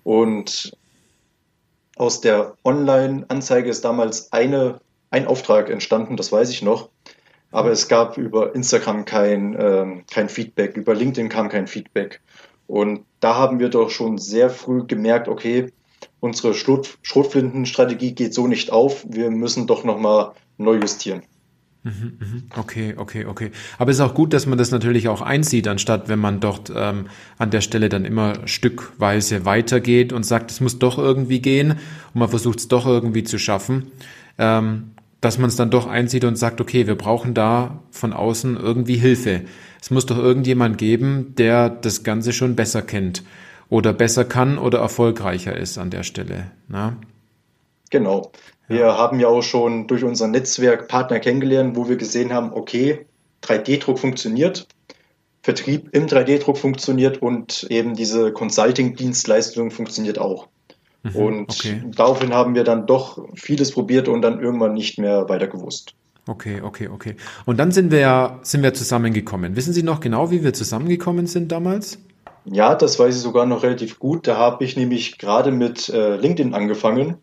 Und 0.03 0.73
aus 1.97 2.21
der 2.21 2.57
Online-Anzeige 2.65 3.71
ist 3.71 3.85
damals 3.85 4.33
eine, 4.33 4.81
ein 5.11 5.27
Auftrag 5.27 5.71
entstanden, 5.71 6.17
das 6.17 6.33
weiß 6.33 6.51
ich 6.51 6.63
noch. 6.63 6.89
Aber 7.53 7.71
es 7.71 7.87
gab 7.87 8.17
über 8.17 8.55
Instagram 8.55 9.05
kein, 9.05 9.55
äh, 9.55 10.03
kein 10.11 10.29
Feedback, 10.29 10.77
über 10.77 10.95
LinkedIn 10.95 11.29
kam 11.29 11.49
kein 11.49 11.67
Feedback. 11.67 12.21
Und 12.67 13.05
da 13.21 13.37
haben 13.37 13.61
wir 13.61 13.69
doch 13.69 13.91
schon 13.91 14.19
sehr 14.19 14.49
früh 14.49 14.87
gemerkt, 14.87 15.29
okay, 15.29 15.71
unsere 16.21 16.55
Schrot 16.55 16.99
Schrotflintenstrategie 17.03 18.15
geht 18.15 18.33
so 18.33 18.47
nicht 18.47 18.73
auf, 18.73 19.05
wir 19.09 19.31
müssen 19.31 19.67
doch 19.67 19.85
nochmal 19.85 20.33
neu 20.57 20.77
justieren. 20.77 21.23
Mhm, 21.85 22.13
mhm. 22.21 22.43
Okay, 22.57 22.95
okay, 22.97 23.25
okay. 23.25 23.51
Aber 23.77 23.91
es 23.91 23.97
ist 23.97 24.03
auch 24.03 24.15
gut, 24.15 24.33
dass 24.33 24.47
man 24.47 24.57
das 24.57 24.71
natürlich 24.71 25.09
auch 25.09 25.21
einsieht, 25.21 25.67
anstatt 25.67 26.09
wenn 26.09 26.21
man 26.21 26.39
dort 26.39 26.73
ähm, 26.75 27.07
an 27.39 27.51
der 27.51 27.61
Stelle 27.61 27.89
dann 27.89 28.05
immer 28.05 28.47
stückweise 28.47 29.45
weitergeht 29.45 30.13
und 30.13 30.25
sagt, 30.25 30.53
es 30.53 30.61
muss 30.61 30.79
doch 30.79 30.97
irgendwie 30.99 31.41
gehen 31.41 31.73
und 31.73 31.79
man 32.15 32.29
versucht 32.29 32.61
es 32.61 32.69
doch 32.69 32.87
irgendwie 32.87 33.25
zu 33.25 33.37
schaffen, 33.39 33.91
ähm, 34.39 34.93
dass 35.21 35.39
man 35.39 35.49
es 35.49 35.57
dann 35.57 35.71
doch 35.71 35.89
einsieht 35.89 36.25
und 36.25 36.37
sagt, 36.37 36.61
okay, 36.61 36.87
wir 36.87 36.95
brauchen 36.95 37.35
da 37.35 37.83
von 37.91 38.13
außen 38.13 38.57
irgendwie 38.57 38.97
Hilfe. 38.97 39.43
Es 39.81 39.91
muss 39.91 40.07
doch 40.07 40.19
irgendjemand 40.19 40.79
geben, 40.79 41.35
der 41.37 41.69
das 41.69 42.05
Ganze 42.05 42.33
schon 42.33 42.55
besser 42.55 42.83
kennt 42.83 43.25
oder 43.69 43.93
besser 43.93 44.25
kann 44.25 44.59
oder 44.59 44.79
erfolgreicher 44.79 45.57
ist 45.57 45.79
an 45.79 45.91
der 45.91 46.05
Stelle. 46.05 46.53
Na? 46.69 46.97
Genau. 47.93 48.33
Wir 48.69 48.81
ja. 48.81 48.97
haben 48.97 49.21
ja 49.21 49.29
auch 49.29 49.43
schon 49.43 49.87
durch 49.87 50.03
unser 50.03 50.27
Netzwerk 50.27 50.89
Partner 50.89 51.21
kennengelernt, 51.21 51.77
wo 51.77 51.89
wir 51.89 51.97
gesehen 51.97 52.33
haben, 52.33 52.53
okay, 52.55 53.07
3D-Druck 53.43 53.99
funktioniert, 53.99 54.67
Vertrieb 55.43 55.91
im 55.93 56.07
3D-Druck 56.07 56.57
funktioniert 56.57 57.21
und 57.21 57.67
eben 57.69 57.95
diese 57.95 58.33
Consulting-Dienstleistung 58.33 59.71
funktioniert 59.71 60.19
auch. 60.19 60.49
Mhm, 61.03 61.17
und 61.17 61.51
okay. 61.51 61.83
daraufhin 61.95 62.33
haben 62.33 62.55
wir 62.55 62.65
dann 62.65 62.87
doch 62.87 63.23
vieles 63.35 63.73
probiert 63.73 64.09
und 64.09 64.23
dann 64.23 64.41
irgendwann 64.41 64.73
nicht 64.73 64.99
mehr 64.99 65.29
weiter 65.29 65.49
gewusst. 65.49 65.95
Okay, 66.27 66.63
okay, 66.63 66.89
okay. 66.89 67.17
Und 67.45 67.59
dann 67.59 67.73
sind 67.73 67.91
wir 67.91 67.99
ja, 67.99 68.39
sind 68.43 68.63
wir 68.63 68.73
zusammengekommen. 68.73 69.55
Wissen 69.55 69.75
Sie 69.75 69.83
noch 69.83 70.01
genau, 70.01 70.31
wie 70.31 70.43
wir 70.43 70.55
zusammengekommen 70.55 71.27
sind 71.27 71.53
damals? 71.53 71.99
Ja, 72.47 72.75
das 72.75 72.99
weiß 72.99 73.17
ich 73.17 73.21
sogar 73.21 73.45
noch 73.45 73.65
relativ 73.65 73.99
gut. 73.99 74.27
Da 74.27 74.39
habe 74.39 74.65
ich 74.65 74.77
nämlich 74.77 75.19
gerade 75.19 75.51
mit 75.51 75.91
äh, 75.91 76.17
LinkedIn 76.17 76.55
angefangen 76.55 77.17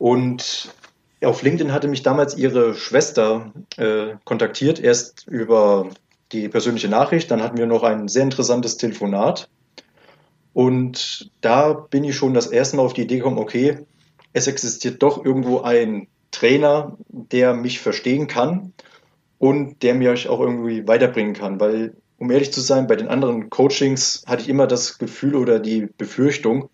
und 0.00 0.72
auf 1.22 1.42
LinkedIn 1.42 1.74
hatte 1.74 1.86
mich 1.86 2.02
damals 2.02 2.34
ihre 2.34 2.74
Schwester 2.74 3.52
äh, 3.76 4.14
kontaktiert, 4.24 4.80
erst 4.80 5.28
über 5.28 5.90
die 6.32 6.48
persönliche 6.48 6.88
Nachricht, 6.88 7.30
dann 7.30 7.42
hatten 7.42 7.58
wir 7.58 7.66
noch 7.66 7.82
ein 7.82 8.08
sehr 8.08 8.22
interessantes 8.22 8.78
Telefonat. 8.78 9.50
Und 10.54 11.30
da 11.42 11.74
bin 11.74 12.04
ich 12.04 12.16
schon 12.16 12.32
das 12.32 12.46
erste 12.46 12.78
Mal 12.78 12.82
auf 12.82 12.94
die 12.94 13.02
Idee 13.02 13.18
gekommen, 13.18 13.36
okay, 13.36 13.80
es 14.32 14.46
existiert 14.46 15.02
doch 15.02 15.22
irgendwo 15.22 15.60
ein 15.60 16.06
Trainer, 16.30 16.96
der 17.08 17.52
mich 17.52 17.80
verstehen 17.80 18.26
kann 18.26 18.72
und 19.38 19.82
der 19.82 19.94
mir 19.94 20.14
auch 20.14 20.40
irgendwie 20.40 20.88
weiterbringen 20.88 21.34
kann. 21.34 21.60
Weil, 21.60 21.94
um 22.16 22.30
ehrlich 22.30 22.54
zu 22.54 22.62
sein, 22.62 22.86
bei 22.86 22.96
den 22.96 23.08
anderen 23.08 23.50
Coachings 23.50 24.22
hatte 24.26 24.40
ich 24.40 24.48
immer 24.48 24.66
das 24.66 24.96
Gefühl 24.96 25.34
oder 25.34 25.58
die 25.58 25.90
Befürchtung, 25.98 26.70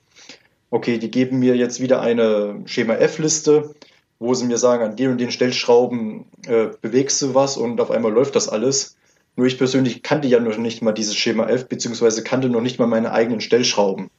okay, 0.71 0.99
die 0.99 1.11
geben 1.11 1.39
mir 1.39 1.57
jetzt 1.57 1.81
wieder 1.81 2.01
eine 2.01 2.63
Schema 2.67 2.95
F-Liste, 2.95 3.75
wo 4.19 4.35
sie 4.35 4.47
mir 4.47 4.59
sagen, 4.59 4.83
an 4.85 4.97
den 4.97 5.11
und 5.11 5.21
den 5.21 5.31
Stellschrauben 5.31 6.27
äh, 6.47 6.69
bewegst 6.81 7.21
du 7.23 7.35
was 7.35 7.57
und 7.57 7.81
auf 7.81 7.91
einmal 7.91 8.13
läuft 8.13 8.37
das 8.37 8.49
alles. 8.49 8.97
Nur 9.37 9.47
ich 9.47 9.59
persönlich 9.59 10.03
kannte 10.03 10.29
ja 10.29 10.41
noch 10.41 10.57
nicht 10.57 10.83
mal 10.83 10.93
dieses 10.93 11.15
Schema 11.15 11.49
F, 11.49 11.69
beziehungsweise 11.69 12.25
kannte 12.25 12.49
noch 12.49 12.63
nicht 12.63 12.79
mal 12.79 12.87
meine 12.87 13.13
eigenen 13.13 13.41
Stellschrauben. 13.41 14.11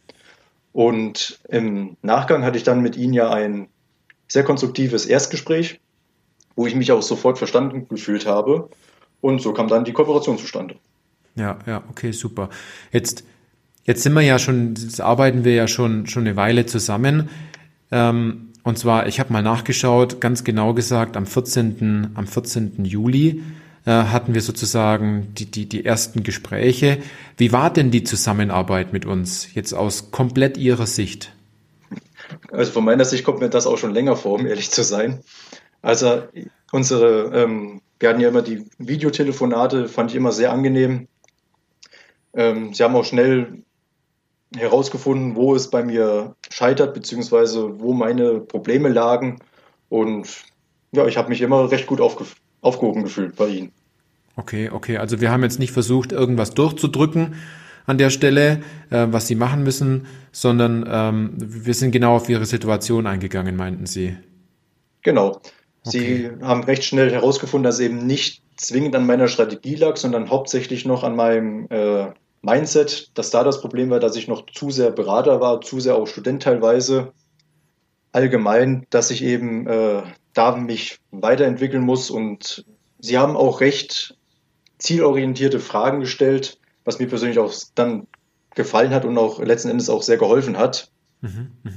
Und 0.73 1.39
im 1.49 1.97
Nachgang 2.03 2.43
hatte 2.43 2.57
ich 2.57 2.63
dann 2.63 2.81
mit 2.81 2.95
ihnen 2.95 3.13
ja 3.13 3.31
ein 3.31 3.67
sehr 4.27 4.43
konstruktives 4.43 5.07
Erstgespräch, 5.07 5.79
wo 6.55 6.67
ich 6.67 6.75
mich 6.75 6.91
auch 6.91 7.01
sofort 7.01 7.39
verstanden 7.39 7.87
gefühlt 7.87 8.27
habe. 8.27 8.69
Und 9.21 9.41
so 9.41 9.53
kam 9.53 9.67
dann 9.67 9.85
die 9.85 9.93
Kooperation 9.93 10.37
zustande. 10.37 10.75
Ja, 11.35 11.57
ja, 11.65 11.83
okay, 11.89 12.11
super. 12.11 12.49
Jetzt 12.91 13.23
Jetzt 13.87 14.03
sind 14.03 14.13
wir 14.13 14.21
ja 14.21 14.37
schon, 14.37 14.75
jetzt 14.75 14.99
arbeiten 14.99 15.45
wir 15.45 15.53
ja 15.53 15.67
schon, 15.67 16.07
schon 16.07 16.27
eine 16.27 16.35
Weile 16.35 16.65
zusammen. 16.65 17.29
Ähm, 17.89 18.49
und 18.63 18.77
zwar, 18.77 19.07
ich 19.07 19.21
habe 19.21 19.31
mal 19.31 19.41
nachgeschaut, 19.41 20.19
ganz 20.19 20.43
genau 20.43 20.73
gesagt, 20.73 21.15
am 21.15 21.25
14. 21.25 22.09
Am 22.13 22.27
14. 22.27 22.83
Juli 22.83 23.41
äh, 23.85 23.91
hatten 23.91 24.33
wir 24.33 24.41
sozusagen 24.41 25.33
die, 25.35 25.45
die, 25.45 25.69
die 25.69 25.85
ersten 25.85 26.23
Gespräche. 26.23 26.97
Wie 27.37 27.53
war 27.53 27.71
denn 27.71 27.89
die 27.89 28.03
Zusammenarbeit 28.03 28.91
mit 28.91 29.05
uns 29.05 29.53
jetzt 29.53 29.71
aus 29.71 30.11
komplett 30.11 30.57
Ihrer 30.57 30.85
Sicht? 30.85 31.31
Also 32.51 32.73
von 32.73 32.83
meiner 32.83 33.05
Sicht 33.05 33.23
kommt 33.23 33.39
mir 33.39 33.49
das 33.49 33.67
auch 33.67 33.77
schon 33.77 33.93
länger 33.93 34.17
vor, 34.17 34.33
um 34.33 34.45
ehrlich 34.45 34.69
zu 34.69 34.83
sein. 34.83 35.21
Also 35.81 36.23
unsere, 36.73 37.31
ähm, 37.33 37.79
wir 38.01 38.09
hatten 38.09 38.19
ja 38.19 38.27
immer 38.27 38.41
die 38.41 38.65
Videotelefonate, 38.79 39.87
fand 39.87 40.11
ich 40.11 40.17
immer 40.17 40.33
sehr 40.33 40.51
angenehm. 40.51 41.07
Ähm, 42.33 42.73
sie 42.73 42.83
haben 42.83 42.97
auch 42.97 43.05
schnell 43.05 43.63
herausgefunden, 44.55 45.35
wo 45.35 45.55
es 45.55 45.69
bei 45.69 45.83
mir 45.83 46.35
scheitert, 46.49 46.93
beziehungsweise 46.93 47.79
wo 47.79 47.93
meine 47.93 48.39
Probleme 48.39 48.89
lagen. 48.89 49.39
Und 49.89 50.27
ja, 50.91 51.05
ich 51.07 51.17
habe 51.17 51.29
mich 51.29 51.41
immer 51.41 51.69
recht 51.71 51.87
gut 51.87 52.01
aufge 52.01 52.25
aufgehoben 52.61 53.03
gefühlt 53.03 53.35
bei 53.35 53.47
Ihnen. 53.47 53.71
Okay, 54.35 54.69
okay. 54.71 54.97
Also 54.97 55.21
wir 55.21 55.31
haben 55.31 55.43
jetzt 55.43 55.59
nicht 55.59 55.71
versucht, 55.71 56.11
irgendwas 56.11 56.53
durchzudrücken 56.53 57.35
an 57.85 57.97
der 57.97 58.09
Stelle, 58.09 58.61
äh, 58.89 59.07
was 59.09 59.27
Sie 59.27 59.35
machen 59.35 59.63
müssen, 59.63 60.07
sondern 60.31 60.85
ähm, 60.89 61.33
wir 61.37 61.73
sind 61.73 61.91
genau 61.91 62.15
auf 62.15 62.29
Ihre 62.29 62.45
Situation 62.45 63.07
eingegangen, 63.07 63.55
meinten 63.55 63.85
Sie. 63.85 64.17
Genau. 65.03 65.39
Sie 65.83 66.29
okay. 66.29 66.31
haben 66.41 66.63
recht 66.63 66.83
schnell 66.83 67.11
herausgefunden, 67.11 67.63
dass 67.63 67.79
eben 67.79 68.05
nicht 68.05 68.43
zwingend 68.57 68.95
an 68.95 69.05
meiner 69.05 69.27
Strategie 69.27 69.75
lag, 69.75 69.97
sondern 69.97 70.29
hauptsächlich 70.29 70.85
noch 70.85 71.03
an 71.03 71.15
meinem 71.15 71.67
äh, 71.69 72.07
Mindset, 72.47 73.11
dass 73.17 73.29
da 73.29 73.43
das 73.43 73.59
Problem 73.59 73.89
war, 73.89 73.99
dass 73.99 74.15
ich 74.15 74.29
noch 74.29 74.45
zu 74.45 74.71
sehr 74.71 74.91
Berater 74.91 75.41
war, 75.41 75.59
zu 75.59 75.81
sehr 75.81 75.95
auch 75.95 76.07
Student 76.07 76.43
teilweise. 76.43 77.11
Allgemein, 78.13 78.87
dass 78.89 79.11
ich 79.11 79.21
eben 79.21 79.67
äh, 79.67 80.01
da 80.33 80.55
mich 80.55 80.99
weiterentwickeln 81.11 81.83
muss 81.83 82.09
und 82.09 82.65
sie 82.99 83.17
haben 83.17 83.35
auch 83.35 83.59
recht 83.59 84.15
zielorientierte 84.77 85.59
Fragen 85.59 85.99
gestellt, 85.99 86.57
was 86.85 86.99
mir 86.99 87.07
persönlich 87.07 87.37
auch 87.37 87.53
dann 87.75 88.07
gefallen 88.55 88.91
hat 88.91 89.03
und 89.03 89.17
auch 89.17 89.39
letzten 89.39 89.69
Endes 89.69 89.89
auch 89.89 90.01
sehr 90.01 90.17
geholfen 90.17 90.57
hat. 90.57 90.89
Mhm, 91.21 91.51
mh. 91.63 91.71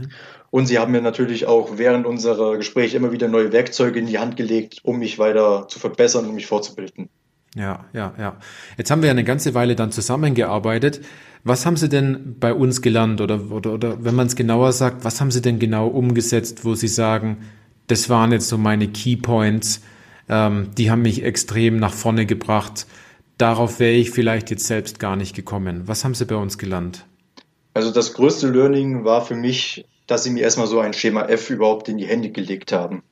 Und 0.50 0.66
sie 0.66 0.78
haben 0.78 0.92
mir 0.92 1.02
natürlich 1.02 1.46
auch 1.46 1.78
während 1.78 2.06
unserer 2.06 2.56
Gespräche 2.56 2.96
immer 2.96 3.10
wieder 3.10 3.28
neue 3.28 3.52
Werkzeuge 3.52 3.98
in 3.98 4.06
die 4.06 4.18
Hand 4.18 4.36
gelegt, 4.36 4.80
um 4.84 4.98
mich 4.98 5.18
weiter 5.18 5.66
zu 5.68 5.80
verbessern 5.80 6.26
und 6.26 6.34
mich 6.34 6.46
fortzubilden. 6.46 7.08
Ja, 7.56 7.84
ja, 7.92 8.14
ja. 8.18 8.36
Jetzt 8.76 8.90
haben 8.90 9.02
wir 9.02 9.10
eine 9.10 9.24
ganze 9.24 9.54
Weile 9.54 9.74
dann 9.74 9.90
zusammengearbeitet. 9.90 11.00
Was 11.42 11.66
haben 11.66 11.76
Sie 11.76 11.88
denn 11.88 12.36
bei 12.38 12.52
uns 12.52 12.82
gelernt 12.82 13.20
oder, 13.20 13.50
oder, 13.50 13.72
oder 13.72 14.04
wenn 14.04 14.14
man 14.14 14.26
es 14.26 14.36
genauer 14.36 14.72
sagt, 14.72 15.04
was 15.04 15.20
haben 15.20 15.30
Sie 15.30 15.40
denn 15.42 15.58
genau 15.58 15.88
umgesetzt, 15.88 16.64
wo 16.64 16.74
Sie 16.74 16.88
sagen, 16.88 17.38
das 17.86 18.08
waren 18.08 18.30
jetzt 18.30 18.48
so 18.48 18.58
meine 18.58 18.88
Key 18.88 19.16
Points, 19.16 19.82
ähm, 20.28 20.70
die 20.76 20.90
haben 20.90 21.02
mich 21.02 21.24
extrem 21.24 21.78
nach 21.78 21.92
vorne 21.92 22.26
gebracht. 22.26 22.86
Darauf 23.38 23.80
wäre 23.80 23.94
ich 23.94 24.10
vielleicht 24.10 24.50
jetzt 24.50 24.66
selbst 24.66 25.00
gar 25.00 25.16
nicht 25.16 25.34
gekommen. 25.34 25.82
Was 25.86 26.04
haben 26.04 26.14
Sie 26.14 26.26
bei 26.26 26.36
uns 26.36 26.58
gelernt? 26.58 27.06
Also 27.74 27.90
das 27.90 28.12
größte 28.14 28.48
Learning 28.48 29.04
war 29.04 29.24
für 29.24 29.34
mich, 29.34 29.86
dass 30.06 30.24
Sie 30.24 30.30
mir 30.30 30.42
erstmal 30.42 30.66
so 30.66 30.78
ein 30.78 30.92
Schema 30.92 31.22
F 31.22 31.50
überhaupt 31.50 31.88
in 31.88 31.98
die 31.98 32.06
Hände 32.06 32.30
gelegt 32.30 32.72
haben. 32.72 33.02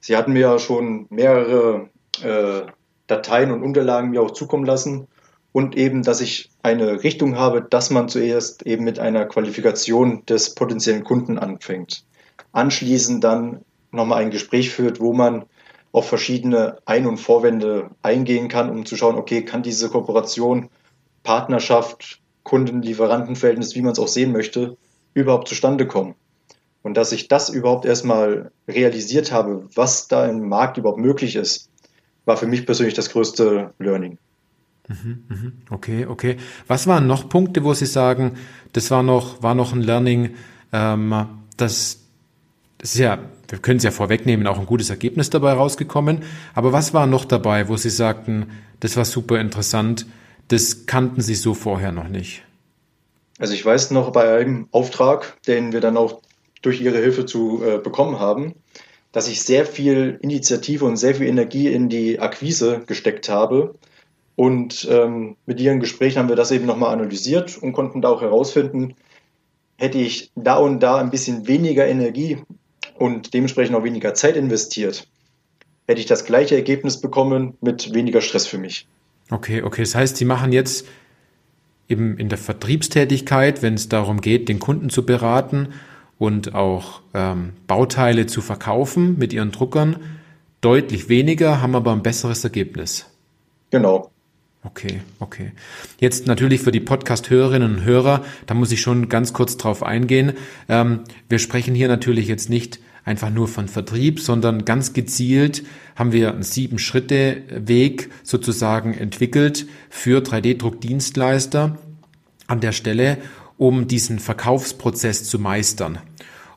Sie 0.00 0.16
hatten 0.16 0.32
mir 0.32 0.40
ja 0.40 0.58
schon 0.58 1.06
mehrere 1.08 1.88
äh, 2.22 2.62
Dateien 3.06 3.52
und 3.52 3.62
Unterlagen 3.62 4.10
mir 4.10 4.22
auch 4.22 4.32
zukommen 4.32 4.64
lassen 4.64 5.06
und 5.52 5.76
eben, 5.76 6.02
dass 6.02 6.20
ich 6.20 6.50
eine 6.62 7.02
Richtung 7.02 7.36
habe, 7.36 7.62
dass 7.62 7.90
man 7.90 8.08
zuerst 8.08 8.66
eben 8.66 8.84
mit 8.84 8.98
einer 8.98 9.24
Qualifikation 9.24 10.24
des 10.26 10.54
potenziellen 10.54 11.04
Kunden 11.04 11.38
anfängt. 11.38 12.04
Anschließend 12.52 13.24
dann 13.24 13.64
nochmal 13.90 14.22
ein 14.22 14.30
Gespräch 14.30 14.70
führt, 14.70 15.00
wo 15.00 15.12
man 15.12 15.46
auf 15.92 16.08
verschiedene 16.08 16.76
Ein- 16.84 17.06
und 17.06 17.16
Vorwände 17.16 17.90
eingehen 18.02 18.48
kann, 18.48 18.68
um 18.68 18.84
zu 18.84 18.96
schauen, 18.96 19.16
okay, 19.16 19.44
kann 19.44 19.62
diese 19.62 19.88
Kooperation, 19.88 20.68
Partnerschaft, 21.22 22.20
Kunden-Lieferanten-Verhältnis, 22.42 23.74
wie 23.74 23.82
man 23.82 23.92
es 23.92 23.98
auch 23.98 24.08
sehen 24.08 24.32
möchte, 24.32 24.76
überhaupt 25.14 25.48
zustande 25.48 25.86
kommen. 25.86 26.14
Und 26.82 26.96
dass 26.96 27.12
ich 27.12 27.28
das 27.28 27.48
überhaupt 27.48 27.86
erstmal 27.86 28.52
realisiert 28.68 29.32
habe, 29.32 29.66
was 29.74 30.06
da 30.06 30.26
im 30.26 30.48
Markt 30.48 30.76
überhaupt 30.76 31.00
möglich 31.00 31.34
ist, 31.34 31.70
war 32.26 32.36
für 32.36 32.46
mich 32.46 32.66
persönlich 32.66 32.94
das 32.94 33.08
größte 33.10 33.72
Learning. 33.78 34.18
Mhm, 34.88 35.24
mhm. 35.28 35.52
Okay, 35.70 36.06
okay. 36.06 36.36
Was 36.66 36.86
waren 36.86 37.06
noch 37.06 37.28
Punkte, 37.28 37.64
wo 37.64 37.72
Sie 37.74 37.86
sagen, 37.86 38.32
das 38.72 38.90
war 38.90 39.02
noch, 39.02 39.42
war 39.42 39.54
noch 39.54 39.72
ein 39.72 39.80
Learning, 39.80 40.34
ähm, 40.72 41.26
das, 41.56 42.00
das 42.78 42.94
ist 42.94 42.98
ja, 42.98 43.18
wir 43.48 43.58
können 43.58 43.78
es 43.78 43.84
ja 43.84 43.90
vorwegnehmen, 43.90 44.46
auch 44.46 44.58
ein 44.58 44.66
gutes 44.66 44.90
Ergebnis 44.90 45.30
dabei 45.30 45.52
rausgekommen. 45.52 46.22
Aber 46.54 46.72
was 46.72 46.94
war 46.94 47.06
noch 47.06 47.24
dabei, 47.24 47.68
wo 47.68 47.76
Sie 47.76 47.90
sagten, 47.90 48.50
das 48.80 48.96
war 48.96 49.04
super 49.04 49.40
interessant, 49.40 50.06
das 50.48 50.86
kannten 50.86 51.20
Sie 51.20 51.34
so 51.34 51.54
vorher 51.54 51.92
noch 51.92 52.08
nicht? 52.08 52.42
Also 53.38 53.54
ich 53.54 53.64
weiß 53.64 53.90
noch 53.90 54.12
bei 54.12 54.38
einem 54.38 54.68
Auftrag, 54.70 55.36
den 55.46 55.72
wir 55.72 55.80
dann 55.80 55.96
auch 55.96 56.22
durch 56.62 56.80
Ihre 56.80 56.98
Hilfe 56.98 57.26
zu 57.26 57.62
äh, 57.62 57.78
bekommen 57.78 58.18
haben, 58.18 58.54
dass 59.16 59.28
ich 59.28 59.40
sehr 59.40 59.64
viel 59.64 60.18
Initiative 60.20 60.84
und 60.84 60.98
sehr 60.98 61.14
viel 61.14 61.26
Energie 61.26 61.68
in 61.68 61.88
die 61.88 62.20
Akquise 62.20 62.82
gesteckt 62.86 63.30
habe. 63.30 63.74
Und 64.34 64.86
ähm, 64.90 65.36
mit 65.46 65.58
Ihren 65.58 65.80
Gesprächen 65.80 66.18
haben 66.18 66.28
wir 66.28 66.36
das 66.36 66.50
eben 66.50 66.66
nochmal 66.66 66.92
analysiert 66.92 67.56
und 67.56 67.72
konnten 67.72 68.02
da 68.02 68.10
auch 68.10 68.20
herausfinden, 68.20 68.94
hätte 69.78 69.96
ich 69.96 70.30
da 70.34 70.56
und 70.56 70.80
da 70.80 70.98
ein 70.98 71.08
bisschen 71.08 71.48
weniger 71.48 71.86
Energie 71.86 72.36
und 72.98 73.32
dementsprechend 73.32 73.74
auch 73.74 73.84
weniger 73.84 74.12
Zeit 74.12 74.36
investiert, 74.36 75.08
hätte 75.86 76.00
ich 76.02 76.06
das 76.06 76.26
gleiche 76.26 76.54
Ergebnis 76.54 77.00
bekommen 77.00 77.56
mit 77.62 77.94
weniger 77.94 78.20
Stress 78.20 78.46
für 78.46 78.58
mich. 78.58 78.86
Okay, 79.30 79.62
okay. 79.62 79.80
Das 79.80 79.94
heißt, 79.94 80.18
Sie 80.18 80.26
machen 80.26 80.52
jetzt 80.52 80.86
eben 81.88 82.18
in 82.18 82.28
der 82.28 82.36
Vertriebstätigkeit, 82.36 83.62
wenn 83.62 83.72
es 83.72 83.88
darum 83.88 84.20
geht, 84.20 84.50
den 84.50 84.58
Kunden 84.58 84.90
zu 84.90 85.06
beraten 85.06 85.68
und 86.18 86.54
auch 86.54 87.02
ähm, 87.14 87.52
Bauteile 87.66 88.26
zu 88.26 88.40
verkaufen 88.40 89.18
mit 89.18 89.32
Ihren 89.32 89.52
Druckern, 89.52 89.96
deutlich 90.60 91.08
weniger, 91.08 91.60
haben 91.60 91.74
aber 91.74 91.92
ein 91.92 92.02
besseres 92.02 92.42
Ergebnis. 92.44 93.06
Genau. 93.70 94.10
Okay, 94.62 95.00
okay. 95.20 95.52
Jetzt 96.00 96.26
natürlich 96.26 96.60
für 96.60 96.72
die 96.72 96.80
Podcast-Hörerinnen 96.80 97.76
und 97.76 97.84
Hörer, 97.84 98.24
da 98.46 98.54
muss 98.54 98.72
ich 98.72 98.80
schon 98.80 99.08
ganz 99.08 99.32
kurz 99.32 99.56
drauf 99.56 99.84
eingehen. 99.84 100.32
Ähm, 100.68 101.00
wir 101.28 101.38
sprechen 101.38 101.74
hier 101.74 101.86
natürlich 101.86 102.26
jetzt 102.26 102.50
nicht 102.50 102.80
einfach 103.04 103.30
nur 103.30 103.46
von 103.46 103.68
Vertrieb, 103.68 104.18
sondern 104.18 104.64
ganz 104.64 104.92
gezielt 104.92 105.62
haben 105.94 106.12
wir 106.12 106.32
einen 106.32 106.42
Sieben-Schritte-Weg 106.42 108.10
sozusagen 108.24 108.92
entwickelt 108.92 109.66
für 109.88 110.20
3D-Druckdienstleister 110.20 111.78
an 112.48 112.60
der 112.60 112.72
Stelle, 112.72 113.18
um 113.58 113.88
diesen 113.88 114.18
Verkaufsprozess 114.18 115.24
zu 115.24 115.38
meistern 115.38 115.98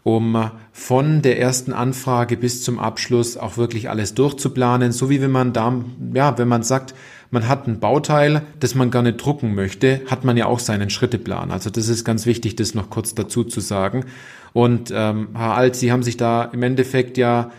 um 0.04 0.52
von 0.72 1.22
der 1.22 1.40
ersten 1.40 1.74
Anfrage 1.74 2.38
bis 2.38 2.64
zum 2.64 2.80
Abschluss 2.80 3.38
auch 3.38 3.58
wirklich 3.58 3.90
alles 3.90 4.14
durchzuplanen, 4.14 4.92
so 4.92 5.10
wie 5.10 5.22
wenn 5.22 5.32
man 5.32 5.54
da, 5.54 5.84
ja, 6.14 6.38
wenn 6.38 6.48
man 6.48 6.64
sagt, 6.64 6.96
man 7.32 7.48
hat 7.48 7.68
ein 7.68 7.80
Bauteil, 7.80 8.42
das 8.60 8.76
man 8.76 8.92
gerne 8.92 9.14
drucken 9.14 9.54
möchte, 9.54 10.02
hat 10.08 10.24
man 10.24 10.38
ja 10.38 10.48
auch 10.48 10.60
seinen 10.60 10.90
Schritteplan. 10.90 11.52
Also 11.52 11.70
das 11.70 11.88
ist 11.88 12.06
ganz 12.06 12.26
wichtig, 12.26 12.56
das 12.56 12.74
noch 12.74 12.90
kurz 12.90 13.14
dazu 13.14 13.44
zu 13.44 13.60
sagen. 13.60 14.06
Und 14.54 14.92
ähm, 14.92 15.30
Herr 15.36 15.54
Alt, 15.54 15.76
Sie 15.76 15.92
haben 15.92 16.02
sich 16.02 16.18
da 16.18 16.46
im 16.46 16.64
Endeffekt 16.64 17.18
ja 17.18 17.52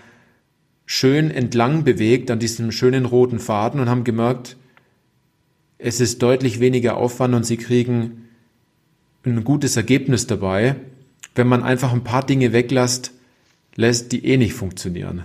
schön 0.87 1.31
entlang 1.31 1.85
bewegt 1.85 2.33
an 2.33 2.41
diesem 2.41 2.73
schönen 2.73 3.05
roten 3.05 3.39
Faden 3.39 3.81
und 3.81 3.89
haben 3.89 4.03
gemerkt, 4.03 4.57
es 5.79 6.01
ist 6.01 6.21
deutlich 6.21 6.59
weniger 6.59 6.97
Aufwand 6.97 7.35
und 7.35 7.47
Sie 7.47 7.57
kriegen 7.57 8.30
ein 9.25 9.45
gutes 9.45 9.77
Ergebnis 9.77 10.27
dabei, 10.27 10.77
wenn 11.35 11.49
man 11.49 11.63
einfach 11.63 11.93
ein 11.93 12.05
paar 12.05 12.25
Dinge 12.25 12.53
weglässt, 12.53 13.13
lässt, 13.77 14.13
die 14.13 14.25
eh 14.25 14.37
nicht 14.37 14.55
funktionieren. 14.55 15.25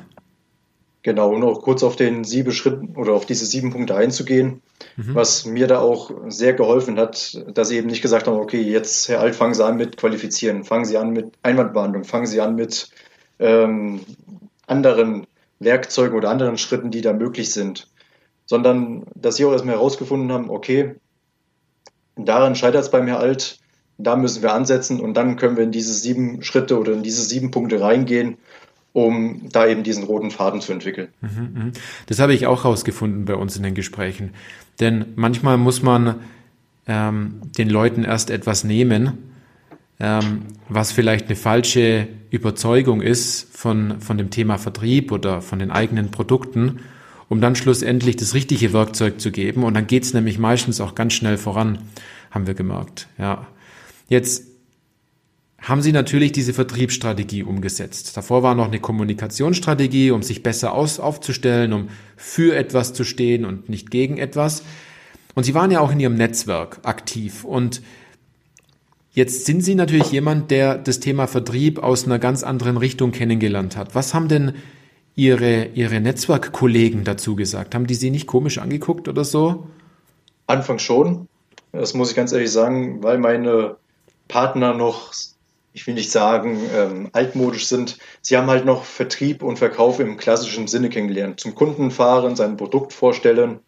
Genau, 1.06 1.36
und 1.36 1.44
auch 1.44 1.62
kurz 1.62 1.84
auf 1.84 1.96
den 1.96 2.24
sieben 2.24 2.52
Schritten 2.52 2.96
oder 2.96 3.14
auf 3.14 3.28
diese 3.28 3.46
sieben 3.46 3.72
Punkte 3.72 3.96
einzugehen, 3.96 4.64
mhm. 4.98 5.14
was 5.14 5.46
mir 5.46 5.68
da 5.68 5.80
auch 5.80 6.10
sehr 6.30 6.54
geholfen 6.54 6.98
hat, 6.98 7.40
dass 7.54 7.70
sie 7.70 7.78
eben 7.78 7.88
nicht 7.88 8.02
gesagt 8.02 8.26
haben, 8.26 8.38
okay, 8.38 8.62
jetzt, 8.62 9.08
Herr 9.08 9.20
Alt, 9.20 9.36
fangen 9.36 9.54
Sie 9.54 9.64
an 9.64 9.78
mit 9.78 9.98
Qualifizieren, 9.98 10.64
fangen 10.64 10.86
Sie 10.86 10.98
an 10.98 11.12
mit 11.12 11.32
Einwandbehandlung, 11.44 12.06
fangen 12.06 12.26
Sie 12.26 12.42
an 12.42 12.56
mit 12.56 12.90
ähm, 13.38 14.00
anderen 14.66 15.28
Werkzeugen 15.60 16.18
oder 16.18 16.32
anderen 16.32 16.58
Schritten, 16.58 16.90
die 16.90 17.02
da 17.02 17.14
möglich 17.14 17.54
sind, 17.54 17.88
sondern 18.48 19.04
dass 19.14 19.36
Sie 19.36 19.46
auch 19.46 19.52
erstmal 19.52 19.76
herausgefunden 19.76 20.32
haben, 20.32 20.50
okay, 20.50 20.96
daran 22.16 22.56
scheitert 22.56 22.84
es 22.84 22.90
beim 22.90 23.06
Herr 23.06 23.20
Alt, 23.20 23.60
da 23.98 24.16
müssen 24.16 24.42
wir 24.42 24.54
ansetzen 24.54 25.00
und 25.00 25.16
dann 25.16 25.38
können 25.38 25.58
wir 25.58 25.64
in 25.64 25.72
diese 25.72 25.94
sieben 25.94 26.44
Schritte 26.44 26.80
oder 26.80 26.94
in 26.94 27.04
diese 27.04 27.24
sieben 27.24 27.52
Punkte 27.52 27.80
reingehen 27.82 28.38
um 28.96 29.50
da 29.52 29.68
eben 29.68 29.84
diesen 29.84 30.06
roten 30.06 30.32
Faden 30.32 30.62
zu 30.62 30.72
entwickeln. 30.72 31.10
Mhm, 31.20 31.30
mhm. 31.54 31.72
Das 32.06 32.20
habe 32.20 32.34
ich 32.34 32.48
auch 32.48 32.64
herausgefunden 32.64 33.26
bei 33.26 33.36
uns 33.36 33.58
in 33.58 33.64
den 33.64 33.76
Gesprächen. 33.76 34.32
Denn 34.80 35.08
manchmal 35.16 35.58
muss 35.58 35.84
man 35.84 36.16
ähm, 36.88 37.42
den 37.58 37.70
Leuten 37.70 38.06
erst 38.06 38.30
etwas 38.30 38.64
nehmen, 38.64 39.18
ähm, 40.00 40.44
was 40.70 40.94
vielleicht 40.94 41.26
eine 41.26 41.36
falsche 41.36 42.08
Überzeugung 42.32 43.02
ist 43.02 43.54
von, 43.58 44.00
von 44.00 44.18
dem 44.18 44.30
Thema 44.30 44.58
Vertrieb 44.58 45.12
oder 45.12 45.42
von 45.42 45.60
den 45.60 45.72
eigenen 45.72 46.10
Produkten, 46.10 46.80
um 47.28 47.42
dann 47.42 47.58
schlussendlich 47.58 48.16
das 48.16 48.34
richtige 48.34 48.72
Werkzeug 48.72 49.20
zu 49.20 49.30
geben. 49.30 49.64
Und 49.64 49.74
dann 49.74 49.88
geht 49.88 50.04
es 50.04 50.14
nämlich 50.14 50.40
meistens 50.40 50.80
auch 50.80 50.96
ganz 50.96 51.12
schnell 51.12 51.38
voran, 51.38 51.80
haben 52.32 52.48
wir 52.48 52.54
gemerkt. 52.54 53.10
Ja. 53.18 53.46
Jetzt 54.08 54.44
haben 55.68 55.82
sie 55.82 55.92
natürlich 55.92 56.32
diese 56.32 56.54
Vertriebsstrategie 56.54 57.44
umgesetzt. 57.44 58.16
Davor 58.16 58.44
war 58.44 58.54
noch 58.54 58.68
eine 58.68 58.80
Kommunikationsstrategie, 58.80 60.12
um 60.12 60.22
sich 60.22 60.44
besser 60.44 60.74
aus, 60.74 61.00
aufzustellen, 61.00 61.74
um 61.74 61.90
für 62.16 62.56
etwas 62.56 62.94
zu 62.94 63.04
stehen 63.04 63.46
und 63.46 63.68
nicht 63.68 63.90
gegen 63.90 64.18
etwas. 64.18 64.64
Und 65.34 65.44
sie 65.44 65.56
waren 65.56 65.72
ja 65.72 65.80
auch 65.80 65.92
in 65.92 66.00
ihrem 66.00 66.16
Netzwerk 66.16 66.80
aktiv. 66.84 67.44
Und 67.44 67.82
jetzt 69.12 69.46
sind 69.46 69.62
sie 69.62 69.74
natürlich 69.74 70.12
jemand, 70.12 70.52
der 70.52 70.78
das 70.78 71.00
Thema 71.00 71.26
Vertrieb 71.26 71.80
aus 71.80 72.06
einer 72.06 72.20
ganz 72.20 72.44
anderen 72.44 72.78
Richtung 72.78 73.12
kennengelernt 73.12 73.76
hat. 73.76 73.96
Was 73.96 74.14
haben 74.14 74.28
denn 74.28 74.54
ihre, 75.16 75.66
ihre 75.74 76.00
Netzwerkkollegen 76.00 77.06
dazu 77.06 77.36
gesagt? 77.36 77.74
Haben 77.74 77.88
die 77.88 77.96
sie 77.96 78.12
nicht 78.12 78.28
komisch 78.28 78.60
angeguckt 78.60 79.08
oder 79.08 79.24
so? 79.24 79.66
Anfang 80.46 80.78
schon. 80.78 81.28
Das 81.72 81.96
muss 81.96 82.12
ich 82.12 82.16
ganz 82.16 82.32
ehrlich 82.34 82.52
sagen, 82.52 83.02
weil 83.02 83.18
meine 83.18 83.78
Partner 84.28 84.74
noch 84.74 85.14
ich 85.76 85.86
will 85.88 85.94
nicht 85.94 86.10
sagen, 86.10 86.62
ähm, 86.74 87.10
altmodisch 87.12 87.68
sind. 87.68 87.98
Sie 88.22 88.38
haben 88.38 88.48
halt 88.48 88.64
noch 88.64 88.86
Vertrieb 88.86 89.44
und 89.44 89.60
Verkauf 89.60 90.00
im 90.00 90.16
klassischen 90.16 90.68
Sinne 90.68 90.90
kennengelernt. 90.90 91.42
Zum 91.42 91.54
Kunden 91.54 91.92
fahren, 91.92 92.38
sein 92.38 92.56
Produkt 92.56 92.94
vorstellen 92.94 93.60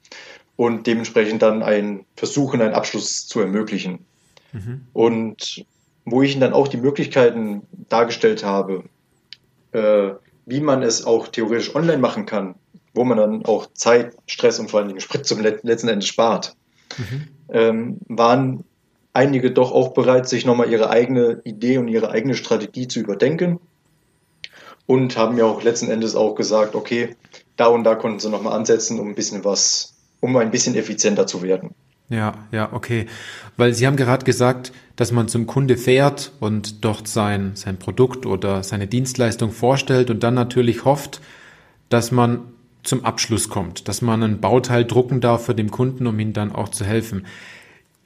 und 0.56 0.88
dementsprechend 0.88 1.41
dann 1.41 1.63
ein 1.63 2.06
versuchen, 2.15 2.62
einen 2.62 2.74
Abschluss 2.74 3.28
zu 3.28 3.41
ermöglichen. 3.41 4.06
Mhm. 4.54 4.88
Und 4.93 5.65
wo 6.06 6.22
ich 6.22 6.32
ihnen 6.32 6.39
dann 6.39 6.54
auch 6.54 6.70
die 6.70 6.78
Möglichkeiten 6.78 7.63
dargestellt 7.89 8.41
habe, 8.41 8.86
äh, 9.74 10.12
wie 10.46 10.62
man 10.62 10.84
es 10.84 11.06
auch 11.06 11.28
theoretisch 11.28 11.76
online 11.76 11.98
machen 11.98 12.26
kann, 12.26 12.56
wo 12.93 13.04
man 13.04 13.17
dann 13.17 13.46
auch 13.46 13.67
Zeit, 13.74 14.15
Stress 14.28 14.60
und 14.60 14.72
vor 14.72 14.80
allen 14.80 14.88
Dingen 14.88 15.02
Sprit 15.02 15.26
zum 15.26 15.41
letzten 15.41 15.89
Endes 15.89 16.08
spart, 16.08 16.56
mhm. 16.98 17.28
ähm, 17.50 17.98
waren 18.08 18.63
einige 19.17 19.51
doch 19.51 19.71
auch 19.71 19.93
bereit, 19.93 20.30
sich 20.30 20.45
nochmal 20.45 20.71
ihre 20.71 20.91
eigene 20.91 21.41
Idee 21.43 21.80
und 21.80 21.88
ihre 21.88 22.12
eigene 22.12 22.36
Strategie 22.36 22.88
zu 22.88 22.99
überdenken 22.99 23.60
und 24.86 25.17
haben 25.17 25.36
mir 25.36 25.45
auch 25.45 25.63
letzten 25.63 25.89
Endes 25.89 26.15
auch 26.15 26.36
gesagt, 26.36 26.75
okay, 26.75 27.15
da 27.56 27.65
und 27.65 27.84
da 27.84 27.95
konnten 27.95 28.19
sie 28.19 28.30
nochmal 28.30 28.53
ansetzen, 28.53 28.99
um 28.99 29.10
ein 29.10 29.15
bisschen 29.15 29.43
was, 29.43 29.95
um 30.19 30.38
ein 30.38 30.51
bisschen 30.51 30.75
effizienter 30.75 31.25
zu 31.25 31.41
werden. 31.41 31.71
Ja, 32.10 32.36
ja, 32.51 32.71
okay. 32.71 33.08
Weil 33.58 33.73
Sie 33.73 33.86
haben 33.86 33.97
gerade 33.97 34.23
gesagt, 34.23 34.71
dass 34.95 35.12
man 35.12 35.27
zum 35.27 35.45
Kunde 35.47 35.75
fährt 35.75 36.32
und 36.39 36.86
dort 36.86 37.08
sein, 37.08 37.51
sein 37.56 37.77
Produkt 37.77 38.25
oder 38.25 38.63
seine 38.63 38.88
Dienstleistung 38.88 39.51
vorstellt 39.51 40.10
und 40.10 40.23
dann 40.23 40.36
natürlich 40.36 40.86
hofft, 40.86 41.19
dass 41.89 42.12
man 42.12 42.39
zum 42.84 43.03
Abschluss 43.03 43.49
kommt, 43.49 43.89
dass 43.89 44.01
man 44.01 44.23
ein 44.23 44.39
Bauteil 44.39 44.86
drucken 44.86 45.19
darf 45.19 45.45
für 45.45 45.56
den 45.56 45.71
Kunden, 45.71 46.08
um 46.08 46.17
ihm 46.19 46.32
dann 46.32 46.53
auch 46.53 46.69
zu 46.69 46.86
helfen. 46.86 47.25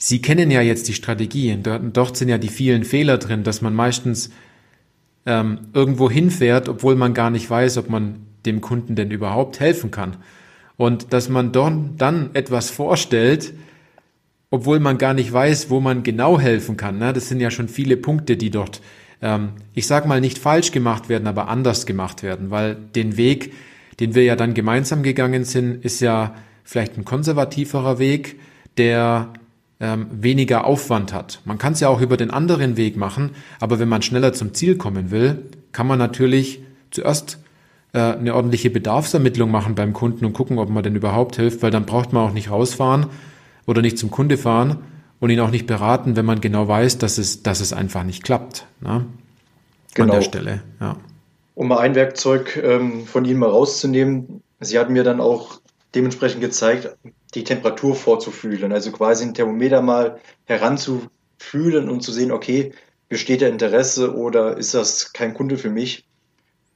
Sie 0.04 0.20
kennen 0.20 0.50
ja 0.50 0.64
jetzt 0.64 0.88
die 0.88 0.96
Strategien. 0.96 1.62
Dort 1.94 2.18
sind 2.18 2.28
ja 2.28 2.40
die 2.40 2.50
vielen 2.50 2.84
Fehler 2.84 3.20
drin, 3.20 3.44
dass 3.44 3.62
man 3.62 3.76
meistens 3.76 4.32
ähm, 5.28 5.60
irgendwo 5.74 6.10
hinfährt, 6.10 6.68
obwohl 6.68 6.96
man 6.96 7.14
gar 7.14 7.30
nicht 7.30 7.48
weiß, 7.48 7.78
ob 7.78 7.88
man 7.88 8.26
dem 8.48 8.62
Kunden 8.62 8.96
denn 8.96 9.12
überhaupt 9.12 9.60
helfen 9.60 9.92
kann. 9.92 10.18
Und 10.76 11.14
dass 11.14 11.30
man 11.30 11.52
dann 11.52 12.32
etwas 12.34 12.72
vorstellt, 12.72 13.54
obwohl 14.50 14.80
man 14.80 14.98
gar 14.98 15.14
nicht 15.14 15.32
weiß, 15.32 15.70
wo 15.70 15.80
man 15.80 16.02
genau 16.02 16.40
helfen 16.40 16.78
kann. 16.78 16.98
Ne? 16.98 17.14
Das 17.14 17.30
sind 17.30 17.40
ja 17.40 17.52
schon 17.52 17.68
viele 17.68 17.96
Punkte, 17.96 18.38
die 18.38 18.50
dort, 18.50 18.82
ähm, 19.22 19.50
ich 19.76 19.86
sag 19.86 20.08
mal, 20.08 20.20
nicht 20.20 20.40
falsch 20.40 20.72
gemacht 20.72 21.10
werden, 21.10 21.28
aber 21.28 21.48
anders 21.48 21.86
gemacht 21.86 22.24
werden, 22.24 22.50
weil 22.50 22.74
den 22.74 23.18
Weg, 23.18 23.54
den 24.00 24.16
wir 24.16 24.24
ja 24.24 24.36
dann 24.36 24.56
gemeinsam 24.56 25.04
gegangen 25.04 25.44
sind, 25.44 25.86
ist 25.86 26.02
ja 26.02 26.34
vielleicht 26.64 26.98
ein 26.98 27.06
konservativerer 27.06 28.00
Weg, 28.00 28.40
der 28.78 29.32
ähm, 29.82 30.08
weniger 30.12 30.66
Aufwand 30.66 31.12
hat. 31.12 31.42
Man 31.44 31.58
kann 31.58 31.74
es 31.74 31.80
ja 31.80 31.90
auch 31.90 32.00
über 32.00 32.16
den 32.16 32.32
anderen 32.32 32.78
Weg 32.78 32.96
machen, 32.96 33.32
aber 33.60 33.80
wenn 33.80 33.90
man 33.90 34.04
schneller 34.04 34.32
zum 34.32 34.54
Ziel 34.54 34.78
kommen 34.78 35.12
will, 35.12 35.40
kann 35.72 35.88
man 35.88 35.98
natürlich 35.98 36.62
zuerst 36.92 37.40
äh, 37.94 38.00
eine 38.00 38.36
ordentliche 38.36 38.70
Bedarfsermittlung 38.70 39.50
machen 39.50 39.74
beim 39.74 39.94
Kunden 39.94 40.24
und 40.24 40.34
gucken, 40.34 40.60
ob 40.60 40.70
man 40.70 40.84
denn 40.84 40.96
überhaupt 40.96 41.36
hilft, 41.36 41.64
weil 41.64 41.72
dann 41.72 41.88
braucht 41.88 42.14
man 42.14 42.30
auch 42.30 42.34
nicht 42.34 42.52
rausfahren 42.52 43.08
oder 43.66 43.82
nicht 43.82 43.98
zum 43.98 44.12
Kunde 44.12 44.38
fahren 44.38 44.78
und 45.20 45.32
ihn 45.32 45.40
auch 45.40 45.52
nicht 45.52 45.66
beraten, 45.66 46.16
wenn 46.16 46.26
man 46.26 46.42
genau 46.42 46.68
weiß, 46.68 47.00
dass 47.00 47.18
es, 47.18 47.42
dass 47.42 47.60
es 47.60 47.74
einfach 47.74 48.04
nicht 48.04 48.24
klappt. 48.24 48.68
Ne? 48.82 49.06
Genau. 49.96 50.14
An 50.14 50.20
der 50.20 50.26
Stelle, 50.26 50.62
ja. 50.80 50.96
Um 51.56 51.68
mal 51.68 51.80
ein 51.80 51.96
Werkzeug 51.96 52.62
ähm, 52.64 53.06
von 53.06 53.26
Ihnen 53.26 53.40
mal 53.40 53.50
rauszunehmen, 53.50 54.42
Sie 54.60 54.80
hatten 54.80 54.94
mir 54.94 55.04
dann 55.04 55.20
auch 55.20 55.60
dementsprechend 55.96 56.42
gezeigt, 56.42 56.96
die 57.34 57.44
Temperatur 57.44 57.96
vorzufühlen, 57.96 58.72
also 58.72 58.92
quasi 58.92 59.26
ein 59.26 59.34
Thermometer 59.34 59.82
mal 59.82 60.20
heranzufühlen 60.46 61.90
und 61.90 62.02
zu 62.02 62.12
sehen, 62.12 62.32
okay, 62.32 62.74
besteht 63.10 63.42
da 63.42 63.48
Interesse 63.48 64.16
oder 64.16 64.58
ist 64.58 64.74
das 64.74 65.14
kein 65.14 65.34
Kunde 65.34 65.58
für 65.58 65.70
mich? 65.70 66.06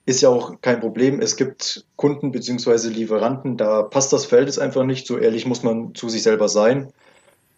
Ist 0.06 0.22
ja 0.22 0.30
auch 0.30 0.62
kein 0.62 0.80
Problem. 0.80 1.20
Es 1.20 1.36
gibt 1.36 1.86
Kunden 1.96 2.32
bzw. 2.32 2.90
Lieferanten, 2.90 3.58
da 3.58 3.84
passt 3.84 4.14
das 4.14 4.26
Verhältnis 4.26 4.60
einfach 4.60 4.84
nicht. 4.84 5.08
So 5.08 5.18
ehrlich 5.18 5.46
muss 5.46 5.64
man 5.64 5.96
zu 5.96 6.10
sich 6.10 6.24
selber 6.24 6.48
sein. 6.48 6.92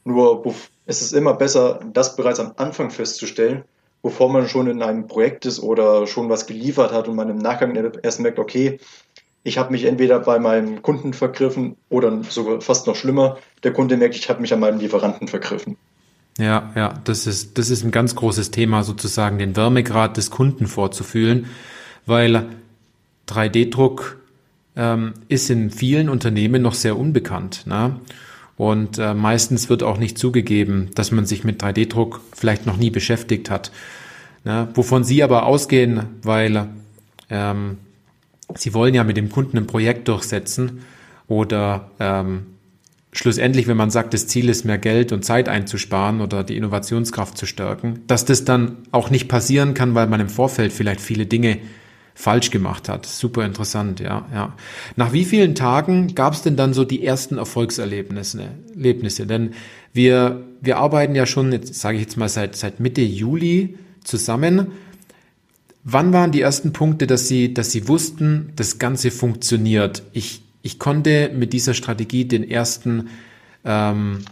Nur 0.06 0.56
es 0.86 1.02
ist 1.02 1.12
immer 1.12 1.34
besser, 1.34 1.82
das 1.92 2.16
bereits 2.16 2.40
am 2.40 2.54
Anfang 2.56 2.90
festzustellen, 2.90 3.66
bevor 4.02 4.32
man 4.32 4.48
schon 4.48 4.68
in 4.68 4.82
einem 4.82 5.08
Projekt 5.08 5.46
ist 5.46 5.60
oder 5.60 6.08
schon 6.08 6.30
was 6.30 6.48
geliefert 6.48 6.94
hat 6.94 7.10
und 7.10 7.16
man 7.16 7.30
im 7.30 7.40
Nachgang 7.40 7.76
erst 8.02 8.22
merkt, 8.22 8.40
okay, 8.40 8.80
ich 9.48 9.58
habe 9.58 9.72
mich 9.72 9.86
entweder 9.86 10.20
bei 10.20 10.40
meinem 10.40 10.82
Kunden 10.82 11.14
vergriffen 11.14 11.78
oder 11.90 12.22
sogar 12.30 12.62
fast 12.62 12.88
noch 12.88 12.96
schlimmer, 12.96 13.38
der 13.64 13.74
Kunde 13.74 13.98
merkt, 13.98 14.16
ich 14.16 14.30
habe 14.30 14.42
mich 14.42 14.54
an 14.54 14.60
meinem 14.60 14.80
Lieferanten 14.80 15.28
vergriffen. 15.28 15.78
Ja, 16.38 16.72
ja, 16.76 16.94
das 17.06 17.26
ist, 17.26 17.58
das 17.58 17.70
ist 17.70 17.84
ein 17.84 17.92
ganz 17.92 18.16
großes 18.16 18.52
Thema, 18.52 18.84
sozusagen 18.84 19.40
den 19.40 19.56
Wärmegrad 19.56 20.18
des 20.18 20.30
Kunden 20.30 20.68
vorzufühlen 20.68 21.48
weil 22.08 22.46
3D-Druck 23.28 24.18
ähm, 24.76 25.14
ist 25.28 25.50
in 25.52 25.70
vielen 25.70 26.10
Unternehmen 26.10 26.64
noch 26.64 26.74
sehr 26.74 26.98
unbekannt. 26.98 27.68
Ne? 27.68 28.00
Und 28.56 28.98
äh, 28.98 29.14
meistens 29.14 29.70
wird 29.70 29.84
auch 29.84 30.00
nicht 30.00 30.18
zugegeben, 30.18 30.90
dass 30.96 31.12
man 31.12 31.28
sich 31.28 31.44
mit 31.44 31.62
3D-Druck 31.62 32.22
vielleicht 32.34 32.66
noch 32.66 32.78
nie 32.78 32.90
beschäftigt 32.90 33.52
hat. 33.52 33.72
Ne? 34.46 34.70
Wovon 34.74 35.04
Sie 35.04 35.22
aber 35.22 35.46
ausgehen, 35.46 36.06
weil 36.24 36.68
ähm, 37.30 37.78
Sie 38.56 38.74
wollen 38.74 38.94
ja 38.94 39.04
mit 39.04 39.18
dem 39.18 39.30
Kunden 39.30 39.58
ein 39.58 39.68
Projekt 39.68 40.08
durchsetzen 40.08 40.84
oder 41.28 41.92
ähm, 42.00 42.48
schlussendlich, 43.12 43.68
wenn 43.68 43.78
man 43.78 43.90
sagt, 43.90 44.14
das 44.14 44.28
Ziel 44.28 44.50
ist, 44.50 44.64
mehr 44.66 44.78
Geld 44.78 45.12
und 45.12 45.26
Zeit 45.26 45.50
einzusparen 45.50 46.22
oder 46.22 46.44
die 46.44 46.58
Innovationskraft 46.58 47.38
zu 47.38 47.46
stärken, 47.46 48.02
dass 48.08 48.26
das 48.26 48.46
dann 48.46 48.78
auch 48.92 49.10
nicht 49.10 49.28
passieren 49.28 49.74
kann, 49.74 49.96
weil 49.96 50.08
man 50.08 50.20
im 50.20 50.30
Vorfeld 50.30 50.72
vielleicht 50.72 51.02
viele 51.02 51.26
Dinge 51.26 51.58
falsch 52.18 52.50
gemacht 52.50 52.90
hat. 52.90 53.06
Super 53.06 53.46
interessant, 53.46 54.00
ja, 54.00 54.26
ja. 54.34 54.56
Nach 54.96 55.14
wie 55.14 55.24
vielen 55.24 55.54
Tagen 55.54 56.16
gab 56.16 56.34
es 56.34 56.42
denn 56.42 56.56
dann 56.56 56.74
so 56.74 56.84
die 56.84 57.06
ersten 57.06 57.38
Erfolgserlebnisse? 57.38 58.50
Erlebnisse? 58.74 59.28
Denn 59.28 59.52
wir, 59.94 60.44
wir 60.60 60.78
arbeiten 60.78 61.14
ja 61.14 61.28
schon, 61.28 61.52
jetzt 61.52 61.76
sage 61.76 61.98
ich 61.98 62.04
jetzt 62.04 62.18
mal 62.18 62.30
seit, 62.30 62.56
seit 62.56 62.80
Mitte 62.80 63.02
Juli 63.02 63.78
zusammen. 64.04 64.72
Wann 65.90 66.12
waren 66.12 66.34
die 66.34 66.42
ersten 66.42 66.74
Punkte, 66.74 67.08
dass 67.08 67.30
Sie, 67.30 67.54
dass 67.54 67.72
Sie 67.72 67.88
wussten, 67.88 68.52
das 68.58 68.78
Ganze 68.78 69.10
funktioniert? 69.10 70.04
Ich, 70.12 70.42
ich 70.62 70.80
konnte 70.80 71.32
mit 71.34 71.54
dieser 71.54 71.74
Strategie 71.74 72.26
den 72.26 72.44
ersten 72.44 73.08
ähm, 73.64 74.26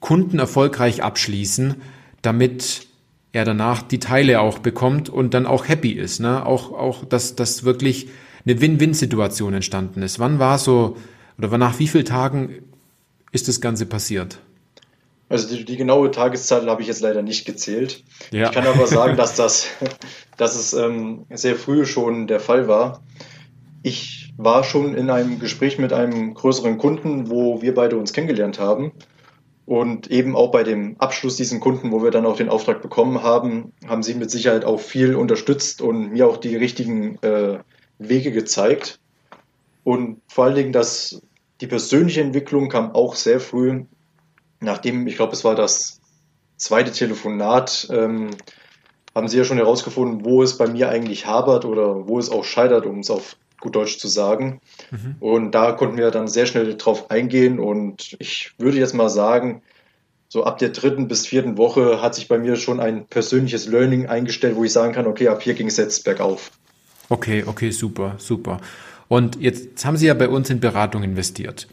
Kunden 0.00 0.38
erfolgreich 0.38 1.02
abschließen, 1.02 1.74
damit 2.22 2.86
er 3.32 3.44
danach 3.44 3.82
die 3.82 3.98
Teile 3.98 4.40
auch 4.40 4.60
bekommt 4.60 5.10
und 5.10 5.34
dann 5.34 5.44
auch 5.44 5.68
happy 5.68 5.92
ist. 5.92 6.20
Ne? 6.20 6.46
Auch, 6.46 6.72
auch, 6.72 7.04
dass 7.04 7.36
das 7.36 7.64
wirklich 7.64 8.08
eine 8.46 8.62
Win-Win-Situation 8.62 9.52
entstanden 9.52 10.00
ist. 10.00 10.18
Wann 10.20 10.38
war 10.38 10.56
so, 10.56 10.96
oder 11.36 11.58
nach 11.58 11.78
wie 11.80 11.88
vielen 11.88 12.06
Tagen 12.06 12.48
ist 13.30 13.48
das 13.48 13.60
Ganze 13.60 13.84
passiert? 13.84 14.38
Also 15.28 15.48
die, 15.48 15.64
die 15.64 15.76
genaue 15.76 16.10
Tageszahl 16.10 16.68
habe 16.68 16.82
ich 16.82 16.88
jetzt 16.88 17.00
leider 17.00 17.22
nicht 17.22 17.46
gezählt. 17.46 18.04
Ja. 18.30 18.46
Ich 18.46 18.52
kann 18.52 18.66
aber 18.66 18.86
sagen, 18.86 19.16
dass 19.16 19.34
das, 19.34 19.66
dass 20.36 20.54
es 20.54 20.74
ähm, 20.74 21.24
sehr 21.30 21.56
früh 21.56 21.86
schon 21.86 22.26
der 22.26 22.40
Fall 22.40 22.68
war. 22.68 23.02
Ich 23.82 24.32
war 24.36 24.64
schon 24.64 24.94
in 24.94 25.10
einem 25.10 25.38
Gespräch 25.38 25.78
mit 25.78 25.92
einem 25.92 26.34
größeren 26.34 26.78
Kunden, 26.78 27.30
wo 27.30 27.62
wir 27.62 27.74
beide 27.74 27.96
uns 27.96 28.12
kennengelernt 28.12 28.58
haben. 28.58 28.92
Und 29.66 30.10
eben 30.10 30.36
auch 30.36 30.50
bei 30.50 30.62
dem 30.62 30.96
Abschluss 30.98 31.36
diesen 31.36 31.58
Kunden, 31.58 31.90
wo 31.90 32.02
wir 32.02 32.10
dann 32.10 32.26
auch 32.26 32.36
den 32.36 32.50
Auftrag 32.50 32.82
bekommen 32.82 33.22
haben, 33.22 33.72
haben 33.86 34.02
sie 34.02 34.14
mit 34.14 34.30
Sicherheit 34.30 34.64
auch 34.66 34.80
viel 34.80 35.14
unterstützt 35.14 35.80
und 35.80 36.12
mir 36.12 36.26
auch 36.26 36.36
die 36.36 36.54
richtigen 36.56 37.16
äh, 37.22 37.60
Wege 37.98 38.30
gezeigt. 38.30 39.00
Und 39.82 40.20
vor 40.28 40.44
allen 40.44 40.54
Dingen, 40.54 40.72
dass 40.72 41.22
die 41.62 41.66
persönliche 41.66 42.20
Entwicklung 42.20 42.68
kam 42.68 42.92
auch 42.92 43.14
sehr 43.14 43.40
früh, 43.40 43.84
nachdem, 44.64 45.06
ich 45.06 45.16
glaube, 45.16 45.32
es 45.32 45.44
war 45.44 45.54
das 45.54 46.00
zweite 46.56 46.92
Telefonat, 46.92 47.88
ähm, 47.90 48.30
haben 49.14 49.28
sie 49.28 49.38
ja 49.38 49.44
schon 49.44 49.58
herausgefunden, 49.58 50.24
wo 50.24 50.42
es 50.42 50.58
bei 50.58 50.66
mir 50.66 50.88
eigentlich 50.88 51.26
habert 51.26 51.64
oder 51.64 52.08
wo 52.08 52.18
es 52.18 52.30
auch 52.30 52.44
scheitert, 52.44 52.86
um 52.86 52.98
es 52.98 53.10
auf 53.10 53.36
gut 53.60 53.76
Deutsch 53.76 53.98
zu 53.98 54.08
sagen. 54.08 54.60
Mhm. 54.90 55.16
Und 55.20 55.50
da 55.52 55.72
konnten 55.72 55.96
wir 55.96 56.10
dann 56.10 56.28
sehr 56.28 56.46
schnell 56.46 56.76
drauf 56.76 57.10
eingehen 57.10 57.58
und 57.58 58.16
ich 58.18 58.52
würde 58.58 58.78
jetzt 58.78 58.94
mal 58.94 59.08
sagen, 59.08 59.62
so 60.28 60.44
ab 60.44 60.58
der 60.58 60.70
dritten 60.70 61.06
bis 61.06 61.26
vierten 61.26 61.56
Woche 61.58 62.02
hat 62.02 62.14
sich 62.14 62.26
bei 62.26 62.38
mir 62.38 62.56
schon 62.56 62.80
ein 62.80 63.06
persönliches 63.06 63.66
Learning 63.66 64.06
eingestellt, 64.06 64.56
wo 64.56 64.64
ich 64.64 64.72
sagen 64.72 64.92
kann, 64.92 65.06
okay, 65.06 65.28
ab 65.28 65.42
hier 65.42 65.54
ging 65.54 65.68
es 65.68 65.76
jetzt 65.76 66.04
bergauf. 66.04 66.50
Okay, 67.08 67.44
okay, 67.46 67.70
super, 67.70 68.16
super. 68.18 68.60
Und 69.06 69.40
jetzt 69.40 69.84
haben 69.84 69.96
Sie 69.96 70.06
ja 70.06 70.14
bei 70.14 70.28
uns 70.28 70.50
in 70.50 70.58
Beratung 70.60 71.04
investiert 71.04 71.68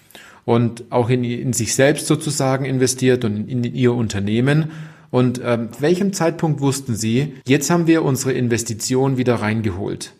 und 0.46 0.86
auch 0.92 1.10
in, 1.10 1.24
in 1.24 1.54
sich 1.54 1.76
selbst 1.76 2.08
sozusagen 2.08 2.66
investiert 2.66 3.26
und 3.26 3.50
in, 3.50 3.64
in 3.64 3.76
Ihr 3.76 3.94
Unternehmen. 3.94 4.72
Und 5.10 5.42
ähm, 5.44 5.70
welchem 5.80 6.14
Zeitpunkt 6.14 6.62
wussten 6.62 6.96
Sie, 6.96 7.34
jetzt 7.46 7.70
haben 7.70 7.88
wir 7.88 8.04
unsere 8.04 8.32
Investition 8.34 9.18
wieder 9.18 9.36
reingeholt? 9.36 10.14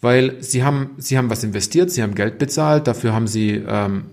weil 0.00 0.42
sie 0.42 0.62
haben, 0.62 0.90
sie 0.98 1.18
haben 1.18 1.30
was 1.30 1.44
investiert, 1.44 1.90
sie 1.90 2.02
haben 2.02 2.14
Geld 2.14 2.38
bezahlt, 2.38 2.86
dafür 2.86 3.12
haben 3.12 3.26
sie 3.26 3.62
ähm, 3.66 4.04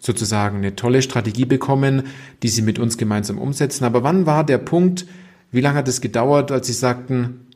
sozusagen 0.00 0.58
eine 0.58 0.76
tolle 0.76 1.02
Strategie 1.02 1.44
bekommen, 1.44 2.04
die 2.42 2.48
sie 2.48 2.62
mit 2.62 2.78
uns 2.78 2.96
gemeinsam 2.96 3.38
umsetzen. 3.38 3.84
Aber 3.84 4.02
wann 4.02 4.26
war 4.26 4.44
der 4.44 4.58
Punkt, 4.58 5.06
wie 5.50 5.60
lange 5.60 5.78
hat 5.78 5.88
es 5.88 6.00
gedauert, 6.00 6.50
als 6.50 6.66
sie 6.66 6.72
sagten, 6.72 7.46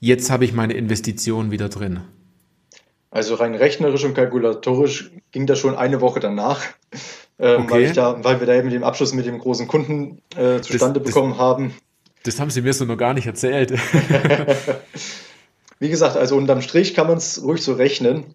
jetzt 0.00 0.30
habe 0.30 0.44
ich 0.44 0.52
meine 0.52 0.74
Investition 0.74 1.50
wieder 1.50 1.68
drin? 1.68 2.00
Also 3.12 3.34
rein 3.34 3.54
rechnerisch 3.54 4.04
und 4.04 4.14
kalkulatorisch 4.14 5.10
ging 5.32 5.46
das 5.46 5.58
schon 5.58 5.76
eine 5.76 6.00
Woche 6.00 6.18
danach, 6.18 6.64
ähm, 7.38 7.64
okay. 7.64 7.70
weil, 7.70 7.92
da, 7.92 8.24
weil 8.24 8.40
wir 8.40 8.46
da 8.46 8.54
eben 8.54 8.70
den 8.70 8.82
Abschluss 8.82 9.12
mit 9.12 9.26
dem 9.26 9.38
großen 9.38 9.68
Kunden 9.68 10.22
äh, 10.34 10.62
zustande 10.62 10.98
das, 10.98 11.08
bekommen 11.08 11.32
das, 11.32 11.38
haben. 11.38 11.74
Das 12.22 12.40
haben 12.40 12.48
Sie 12.48 12.62
mir 12.62 12.72
so 12.72 12.86
noch 12.86 12.96
gar 12.96 13.12
nicht 13.12 13.26
erzählt. 13.26 13.74
Wie 15.78 15.90
gesagt, 15.90 16.16
also 16.16 16.36
unterm 16.36 16.62
Strich 16.62 16.94
kann 16.94 17.06
man 17.06 17.18
es 17.18 17.42
ruhig 17.44 17.62
so 17.62 17.74
rechnen. 17.74 18.34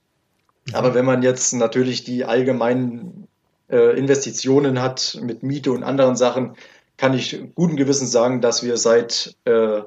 Aber 0.74 0.94
wenn 0.94 1.06
man 1.06 1.24
jetzt 1.24 1.54
natürlich 1.54 2.04
die 2.04 2.26
allgemeinen 2.26 3.28
äh, 3.72 3.98
Investitionen 3.98 4.80
hat 4.80 5.18
mit 5.24 5.42
Miete 5.42 5.72
und 5.72 5.84
anderen 5.84 6.16
Sachen, 6.16 6.56
kann 6.98 7.16
ich 7.16 7.42
guten 7.56 7.78
Gewissens 7.78 8.12
sagen, 8.12 8.42
dass 8.42 8.62
wir 8.62 8.78
seit 8.78 9.36
äh, 9.46 9.82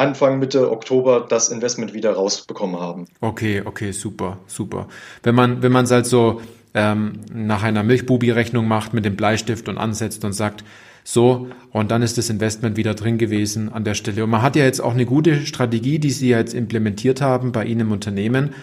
Anfang, 0.00 0.38
Mitte 0.38 0.70
Oktober 0.70 1.26
das 1.28 1.50
Investment 1.50 1.92
wieder 1.92 2.12
rausbekommen 2.12 2.80
haben. 2.80 3.06
Okay, 3.20 3.62
okay, 3.64 3.92
super, 3.92 4.38
super. 4.46 4.88
Wenn 5.22 5.34
man, 5.34 5.62
wenn 5.62 5.72
man 5.72 5.84
es 5.84 5.90
halt 5.90 6.06
so 6.06 6.40
ähm, 6.72 7.20
nach 7.32 7.62
einer 7.62 7.82
Milchbubi-Rechnung 7.82 8.66
macht 8.66 8.94
mit 8.94 9.04
dem 9.04 9.16
Bleistift 9.16 9.68
und 9.68 9.76
ansetzt 9.76 10.24
und 10.24 10.32
sagt, 10.32 10.64
so, 11.04 11.48
und 11.72 11.90
dann 11.90 12.02
ist 12.02 12.18
das 12.18 12.30
Investment 12.30 12.76
wieder 12.76 12.94
drin 12.94 13.18
gewesen 13.18 13.72
an 13.72 13.84
der 13.84 13.94
Stelle. 13.94 14.24
Und 14.24 14.30
man 14.30 14.42
hat 14.42 14.56
ja 14.56 14.64
jetzt 14.64 14.80
auch 14.80 14.92
eine 14.92 15.06
gute 15.06 15.46
Strategie, 15.46 15.98
die 15.98 16.10
Sie 16.10 16.28
jetzt 16.28 16.54
implementiert 16.54 17.20
haben 17.20 17.52
bei 17.52 17.64
Ihnen 17.64 17.80
im 17.80 17.92
Unternehmen, 17.92 18.54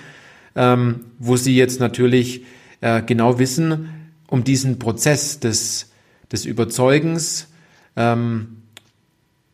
ähm, 0.56 1.06
wo 1.20 1.36
Sie 1.36 1.56
jetzt 1.56 1.80
natürlich 1.80 2.46
äh, 2.82 3.02
genau 3.02 3.40
wissen, 3.40 3.90
um 4.28 4.44
diesen 4.44 4.80
Prozess 4.80 5.40
des, 5.40 5.92
des 6.32 6.46
Überzeugens 6.46 7.48
ähm, 7.96 8.58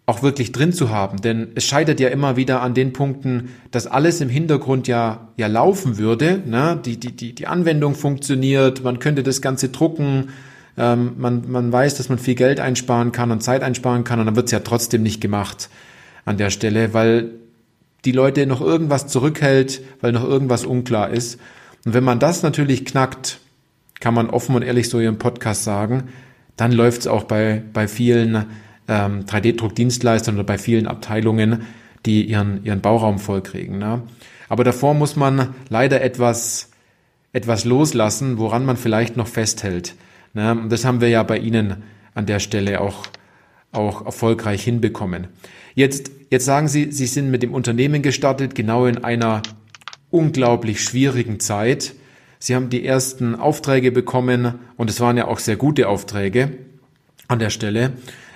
auch 0.06 0.22
wirklich 0.22 0.52
drin 0.52 0.74
zu 0.74 0.90
haben. 0.90 1.22
Denn 1.22 1.52
es 1.56 1.66
scheitert 1.66 2.00
ja 2.00 2.10
immer 2.10 2.36
wieder 2.36 2.62
an 2.62 2.74
den 2.74 2.92
Punkten, 2.92 3.50
dass 3.72 3.88
alles 3.88 4.20
im 4.22 4.30
Hintergrund 4.30 4.88
ja, 4.88 5.30
ja 5.38 5.48
laufen 5.48 5.98
würde. 5.98 6.42
Ne? 6.46 6.80
Die, 6.84 7.00
die, 7.00 7.16
die, 7.16 7.34
die 7.34 7.48
Anwendung 7.48 7.96
funktioniert, 7.96 8.84
man 8.84 9.00
könnte 9.00 9.24
das 9.24 9.42
Ganze 9.42 9.70
drucken, 9.70 10.30
ähm, 10.78 11.14
man, 11.18 11.50
man 11.50 11.72
weiß, 11.72 11.96
dass 11.96 12.10
man 12.10 12.20
viel 12.20 12.36
Geld 12.36 12.60
einsparen 12.60 13.12
kann 13.12 13.32
und 13.32 13.42
Zeit 13.42 13.64
einsparen 13.64 14.04
kann 14.04 14.20
und 14.20 14.26
dann 14.26 14.36
wird 14.36 14.48
es 14.48 14.52
ja 14.52 14.60
trotzdem 14.60 15.04
nicht 15.04 15.22
gemacht 15.22 15.70
an 16.26 16.38
der 16.38 16.50
Stelle, 16.50 16.94
weil 16.94 17.32
die 18.06 18.12
Leute 18.12 18.46
noch 18.48 18.60
irgendwas 18.60 19.08
zurückhält, 19.08 19.82
weil 20.02 20.12
noch 20.12 20.24
irgendwas 20.24 20.66
unklar 20.66 21.12
ist. 21.12 21.40
Und 21.86 21.94
wenn 21.94 22.04
man 22.04 22.20
das 22.20 22.44
natürlich 22.44 22.86
knackt, 22.86 23.40
kann 24.00 24.14
man 24.14 24.30
offen 24.30 24.56
und 24.56 24.64
ehrlich 24.64 24.90
so 24.90 25.00
im 25.00 25.18
Podcast 25.18 25.64
sagen, 25.64 26.10
dann 26.58 26.72
läuft 26.72 27.02
es 27.02 27.08
auch 27.08 27.24
bei, 27.24 27.64
bei 27.72 27.88
vielen 27.88 28.46
ähm, 28.88 29.26
3D-Druckdienstleistern 29.26 30.36
oder 30.36 30.44
bei 30.44 30.58
vielen 30.58 30.88
Abteilungen, 30.88 31.64
die 32.06 32.26
ihren, 32.26 32.64
ihren 32.66 32.82
Bauraum 32.82 33.20
vollkriegen. 33.20 33.78
Ne? 33.78 34.02
Aber 34.50 34.64
davor 34.64 34.94
muss 34.94 35.16
man 35.16 35.56
leider 35.70 36.02
etwas, 36.02 36.70
etwas 37.32 37.66
loslassen, 37.66 38.38
woran 38.38 38.66
man 38.66 38.78
vielleicht 38.78 39.18
noch 39.18 39.28
festhält. 39.28 39.96
Ne? 40.34 40.52
Und 40.52 40.70
das 40.70 40.86
haben 40.86 41.02
wir 41.02 41.10
ja 41.10 41.24
bei 41.24 41.38
Ihnen 41.38 41.84
an 42.14 42.26
der 42.26 42.40
Stelle 42.40 42.82
auch, 42.82 43.06
auch 43.72 44.06
erfolgreich 44.06 44.64
hinbekommen. 44.64 45.28
Jetzt, 45.76 46.12
jetzt 46.30 46.46
sagen 46.46 46.68
Sie, 46.68 46.92
Sie 46.92 47.08
sind 47.08 47.32
mit 47.32 47.42
dem 47.42 47.54
Unternehmen 47.54 48.02
gestartet, 48.02 48.54
genau 48.54 48.86
in 48.86 49.04
einer 49.04 49.42
unglaublich 50.12 50.84
schwierigen 50.84 51.40
Zeit. 51.40 51.96
Sie 52.38 52.56
haben 52.56 52.70
die 52.70 52.86
ersten 52.86 53.36
Aufträge 53.36 53.92
bekommen 53.92 54.56
und 54.78 54.90
es 54.90 55.00
waren 55.00 55.18
ja 55.18 55.28
auch 55.28 55.40
sehr 55.40 55.56
gute 55.56 55.88
Aufträge 55.88 56.58
an 57.28 57.40
der 57.40 57.50
Stelle. 57.50 57.94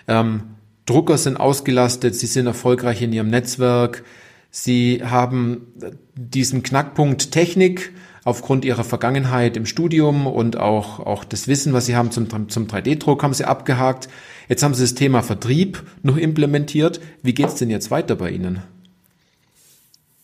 Ähm, 0.08 0.44
Drucker 0.86 1.18
sind 1.18 1.38
ausgelastet, 1.38 2.16
sie 2.16 2.28
sind 2.28 2.48
erfolgreich 2.48 3.02
in 3.02 3.12
ihrem 3.12 3.30
Netzwerk, 3.30 4.04
sie 4.50 5.02
haben 5.04 5.68
diesen 6.16 6.64
Knackpunkt 6.64 7.32
Technik 7.32 7.92
aufgrund 8.28 8.66
ihrer 8.66 8.84
Vergangenheit 8.84 9.56
im 9.56 9.66
Studium 9.66 10.28
und 10.28 10.58
auch, 10.58 11.00
auch 11.00 11.24
das 11.24 11.48
Wissen, 11.48 11.72
was 11.72 11.86
sie 11.86 11.96
haben 11.96 12.12
zum, 12.12 12.50
zum 12.50 12.68
3D-Druck, 12.68 13.24
haben 13.24 13.34
sie 13.34 13.46
abgehakt. 13.46 14.10
Jetzt 14.50 14.64
haben 14.64 14.74
sie 14.74 14.84
das 14.84 14.96
Thema 14.96 15.22
Vertrieb 15.24 15.82
noch 16.04 16.18
implementiert. 16.18 17.00
Wie 17.22 17.34
geht's 17.34 17.56
denn 17.56 17.70
jetzt 17.70 17.90
weiter 17.90 18.18
bei 18.18 18.32
Ihnen? 18.32 18.64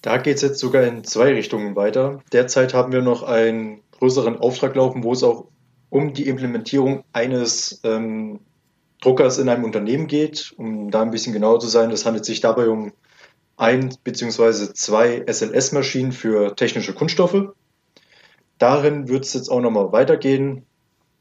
Da 0.01 0.17
geht 0.17 0.35
es 0.35 0.41
jetzt 0.41 0.59
sogar 0.59 0.83
in 0.83 1.05
zwei 1.05 1.31
Richtungen 1.31 1.77
weiter. 1.77 2.21
Derzeit 2.33 2.73
haben 2.73 2.91
wir 2.91 3.01
noch 3.01 3.23
einen 3.23 3.79
größeren 3.91 4.37
Auftrag 4.37 4.75
laufen, 4.75 5.03
wo 5.05 5.13
es 5.13 5.23
auch 5.23 5.45
um 5.89 6.13
die 6.13 6.27
Implementierung 6.27 7.05
eines 7.13 7.79
ähm, 7.85 8.41
Druckers 9.03 9.37
in 9.37 9.49
einem 9.49 9.63
Unternehmen 9.63 10.07
geht. 10.07 10.53
Um 10.57 10.89
da 10.89 11.01
ein 11.01 11.11
bisschen 11.11 11.33
genauer 11.33 11.59
zu 11.59 11.67
sein, 11.67 11.91
es 11.91 12.05
handelt 12.05 12.25
sich 12.25 12.39
dabei 12.39 12.69
um 12.69 12.93
ein 13.57 13.95
bzw. 14.03 14.73
zwei 14.73 15.23
SLS-Maschinen 15.27 16.11
für 16.11 16.55
technische 16.55 16.93
Kunststoffe. 16.93 17.49
Darin 18.57 19.09
wird 19.09 19.25
es 19.25 19.33
jetzt 19.33 19.49
auch 19.49 19.61
nochmal 19.61 19.91
weitergehen. 19.91 20.65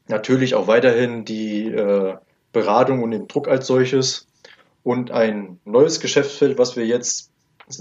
Natürlich 0.09 0.55
auch 0.55 0.69
weiterhin 0.69 1.25
die 1.25 1.67
äh, 1.67 2.15
Beratung 2.53 3.03
und 3.03 3.11
den 3.11 3.27
Druck 3.27 3.49
als 3.49 3.67
solches. 3.67 4.27
Und 4.85 5.11
ein 5.11 5.61
neues 5.65 6.01
Geschäftsfeld, 6.01 6.59
was 6.59 6.77
wir 6.77 6.87
jetzt 6.87 7.31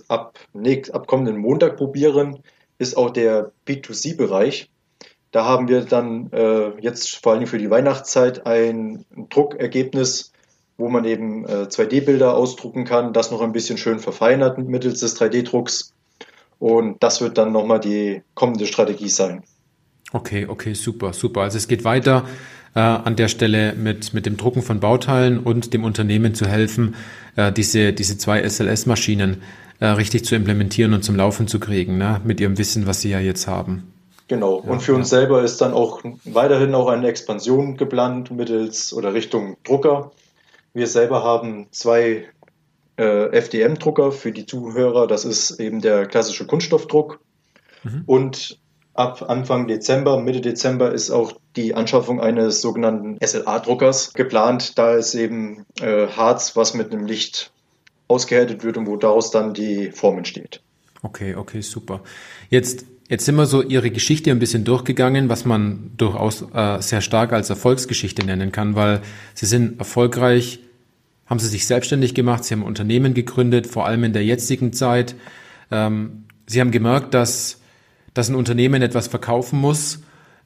ab, 0.08 0.40
nächst, 0.54 0.94
ab 0.94 1.08
kommenden 1.08 1.38
Montag 1.38 1.78
probieren, 1.78 2.40
ist 2.78 2.98
auch 2.98 3.12
der 3.12 3.52
B2C-Bereich. 3.68 4.70
Da 5.32 5.46
haben 5.46 5.70
wir 5.70 5.82
dann 5.86 6.30
äh, 6.34 6.72
jetzt 6.82 7.24
vor 7.24 7.34
allem 7.34 7.48
für 7.48 7.58
die 7.58 7.70
Weihnachtszeit 7.70 8.46
ein 8.46 9.06
Druckergebnis, 9.30 10.34
wo 10.78 10.89
man 10.89 11.06
eben 11.06 11.46
äh, 11.46 11.67
2D-Bilder 11.70 12.36
ausdrucken 12.36 12.84
kann, 12.84 13.13
das 13.13 13.32
noch 13.32 13.41
ein 13.41 13.54
bisschen 13.54 13.78
schön 13.78 14.00
verfeinert 14.00 14.58
mittels 14.58 15.00
des 15.00 15.20
3D-Drucks. 15.20 15.94
Und 16.60 17.02
das 17.02 17.22
wird 17.22 17.38
dann 17.38 17.52
nochmal 17.52 17.80
die 17.80 18.22
kommende 18.34 18.67
Strategie 18.67 19.10
sein. 19.10 19.44
Okay, 20.12 20.46
okay, 20.48 20.74
super, 20.74 21.13
super. 21.13 21.41
Also 21.41 21.58
es 21.58 21.67
geht 21.67 21.86
weiter 21.86 22.26
äh, 22.76 22.80
an 22.80 23.15
der 23.15 23.30
Stelle 23.30 23.74
mit, 23.74 24.13
mit 24.13 24.26
dem 24.26 24.36
Drucken 24.36 24.62
von 24.62 24.80
Bauteilen 24.82 25.39
und 25.39 25.74
dem 25.74 25.86
Unternehmen 25.86 26.36
zu 26.36 26.46
helfen, 26.46 26.96
äh, 27.38 27.52
diese, 27.52 27.94
diese 27.94 28.17
zwei 28.17 28.41
SLS-Maschinen 28.48 29.41
äh, 29.80 29.88
richtig 29.88 30.26
zu 30.26 30.36
implementieren 30.36 30.94
und 30.94 31.04
zum 31.04 31.15
Laufen 31.15 31.48
zu 31.48 31.60
kriegen, 31.60 31.98
ne? 31.98 32.20
mit 32.24 32.39
ihrem 32.41 32.58
Wissen, 32.58 32.86
was 32.86 33.02
sie 33.02 33.10
ja 33.10 33.20
jetzt 33.20 33.48
haben. 33.48 33.91
Genau. 34.32 34.63
Ja, 34.63 34.72
und 34.72 34.82
für 34.82 34.94
uns 34.94 35.12
ja. 35.12 35.20
selber 35.20 35.44
ist 35.44 35.60
dann 35.60 35.74
auch 35.74 36.00
weiterhin 36.24 36.74
auch 36.74 36.88
eine 36.88 37.10
Expansion 37.10 37.76
geplant 37.76 38.32
mittels 38.32 38.94
oder 38.94 39.13
Richtung 39.13 39.58
Drucker. 39.65 40.12
Wir 40.74 40.88
selber 40.88 41.22
haben 41.22 41.67
zwei 41.72 42.30
äh, 42.96 43.26
FDM-Drucker 43.38 44.13
für 44.13 44.32
die 44.32 44.46
Zuhörer. 44.46 45.06
Das 45.08 45.26
ist 45.26 45.60
eben 45.60 45.82
der 45.82 46.06
klassische 46.06 46.48
Kunststoffdruck. 46.48 47.20
Mhm. 47.84 48.04
Und 48.06 48.60
ab 48.94 49.30
Anfang 49.30 49.67
Dezember, 49.67 50.22
Mitte 50.22 50.39
Dezember 50.39 50.94
ist 50.94 51.12
auch 51.12 51.34
die 51.58 51.76
Anschaffung 51.76 52.22
eines 52.22 52.62
sogenannten 52.62 53.17
SLA-Druckers 53.22 54.13
geplant. 54.13 54.78
Da 54.78 54.94
ist 54.94 55.13
eben 55.13 55.65
äh, 55.82 56.08
Harz, 56.08 56.56
was 56.56 56.74
mit 56.74 56.94
einem 56.94 57.06
Licht 57.06 57.52
ausgehärtet 58.08 58.63
wird 58.63 58.78
und 58.78 58.88
wo 58.88 58.96
daraus 58.96 59.30
dann 59.30 59.54
die 59.54 59.91
Form 59.91 60.20
entsteht. 60.20 60.62
Okay, 61.04 61.36
okay, 61.36 61.60
super. 61.60 62.00
Jetzt, 62.50 62.86
jetzt 63.12 63.26
sind 63.26 63.36
wir 63.36 63.45
so 63.45 63.62
Ihre 63.62 63.91
Geschichte 63.91 64.32
ein 64.32 64.39
bisschen 64.39 64.63
durchgegangen, 64.63 65.28
was 65.28 65.43
man 65.43 65.91
durchaus 65.97 66.43
äh, 66.54 66.82
sehr 66.82 67.02
stark 67.02 67.34
als 67.34 67.50
Erfolgsgeschichte 67.50 68.26
nennen 68.26 68.52
kann, 68.52 68.76
weil 68.76 69.02
Sie 69.34 69.45
sind 69.45 69.78
erfolgreich, 69.80 70.60
haben 71.26 71.39
Sie 71.39 71.50
sich 71.50 71.67
selbstständig 71.67 72.15
gemacht, 72.15 72.45
Sie 72.45 72.56
haben 72.56 72.63
Unternehmen 72.63 73.13
gegründet, 73.13 73.67
vor 73.67 73.86
allem 73.86 74.06
in 74.06 74.13
der 74.13 74.24
jetzigen 74.24 74.71
Zeit. 74.71 75.15
Ähm, 75.69 76.24
Sie 76.47 76.62
haben 76.62 76.71
gemerkt, 76.71 77.13
dass, 77.13 77.60
dass 78.13 78.30
ein 78.30 78.36
Unternehmen 78.36 78.82
etwas 78.82 79.10
verkaufen 79.10 79.60
muss 79.60 80.00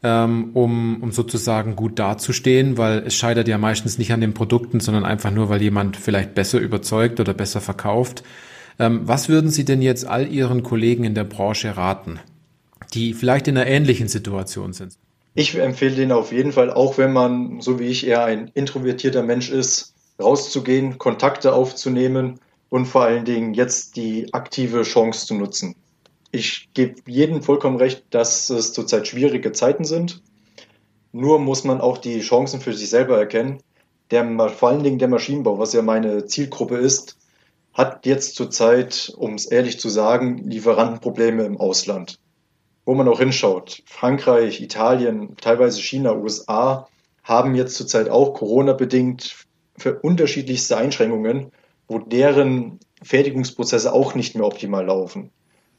ähm, 0.04 0.52
um, 0.54 1.02
um 1.02 1.12
sozusagen 1.12 1.76
gut 1.76 2.00
dazustehen, 2.00 2.78
weil 2.78 3.04
es 3.06 3.16
scheitert 3.16 3.48
ja 3.48 3.58
meistens 3.58 3.98
nicht 3.98 4.12
an 4.12 4.22
den 4.22 4.34
Produkten, 4.34 4.80
sondern 4.80 5.06
einfach 5.06 5.32
nur, 5.32 5.50
weil 5.50 5.62
jemand 5.62 5.98
vielleicht 5.98 6.34
besser 6.34 6.60
überzeugt 6.60 7.20
oder 7.20 7.34
besser 7.34 7.62
verkauft. 7.62 8.24
Ähm, 8.78 9.02
was 9.06 9.30
würden 9.30 9.50
Sie 9.50 9.66
denn 9.66 9.82
jetzt 9.82 10.06
all 10.06 10.28
Ihren 10.28 10.64
Kollegen 10.64 11.04
in 11.04 11.16
der 11.16 11.24
Branche 11.24 11.78
raten, 11.78 12.20
die 12.94 13.14
vielleicht 13.14 13.48
in 13.48 13.58
einer 13.58 13.68
ähnlichen 13.68 14.08
Situation 14.08 14.74
sind? 14.74 14.98
Ich 15.34 15.56
empfehle 15.56 16.02
Ihnen 16.02 16.12
auf 16.14 16.32
jeden 16.32 16.54
Fall, 16.54 16.72
auch 16.72 16.98
wenn 16.98 17.12
man, 17.12 17.60
so 17.60 17.80
wie 17.80 17.88
ich, 17.88 18.08
eher 18.08 18.24
ein 18.24 18.52
introvertierter 18.54 19.22
Mensch 19.22 19.50
ist, 19.50 19.94
rauszugehen, 20.22 20.98
Kontakte 20.98 21.54
aufzunehmen 21.54 22.40
und 22.70 22.86
vor 22.86 23.04
allen 23.04 23.26
Dingen 23.26 23.54
jetzt 23.54 23.98
die 23.98 24.34
aktive 24.34 24.84
Chance 24.84 25.28
zu 25.28 25.36
nutzen. 25.36 25.76
Ich 26.32 26.70
gebe 26.74 26.96
jedem 27.06 27.44
vollkommen 27.44 27.78
recht, 27.78 28.04
dass 28.10 28.50
es 28.50 28.74
zurzeit 28.74 29.08
schwierige 29.08 29.52
Zeiten 29.52 29.86
sind. 29.86 30.22
Nur 31.12 31.40
muss 31.40 31.64
man 31.64 31.82
auch 31.82 31.98
die 31.98 32.20
Chancen 32.20 32.60
für 32.60 32.74
sich 32.74 32.90
selber 32.90 33.18
erkennen. 33.18 33.60
Der, 34.12 34.50
vor 34.50 34.70
allen 34.70 34.84
Dingen 34.84 35.00
der 35.00 35.08
Maschinenbau, 35.08 35.60
was 35.60 35.74
ja 35.74 35.82
meine 35.82 36.26
Zielgruppe 36.26 36.78
ist, 36.78 37.18
hat 37.74 38.06
jetzt 38.06 38.36
zurzeit, 38.36 39.14
um 39.18 39.34
es 39.34 39.46
ehrlich 39.46 39.80
zu 39.80 39.90
sagen, 39.90 40.50
Lieferantenprobleme 40.50 41.44
im 41.44 41.58
Ausland. 41.58 42.20
Wo 42.86 42.94
man 42.94 43.08
auch 43.08 43.20
hinschaut, 43.20 43.82
Frankreich, 43.86 44.62
Italien, 44.62 45.36
teilweise 45.38 45.82
China, 45.82 46.16
USA, 46.16 46.88
haben 47.24 47.56
jetzt 47.56 47.76
zurzeit 47.76 48.10
auch 48.10 48.36
Corona-bedingt 48.36 49.46
für 49.78 50.00
unterschiedlichste 50.00 50.78
Einschränkungen, 50.78 51.52
wo 51.88 52.00
deren 52.00 52.80
Fertigungsprozesse 53.02 53.92
auch 53.92 54.16
nicht 54.16 54.36
mehr 54.36 54.46
optimal 54.46 54.86
laufen. 54.86 55.32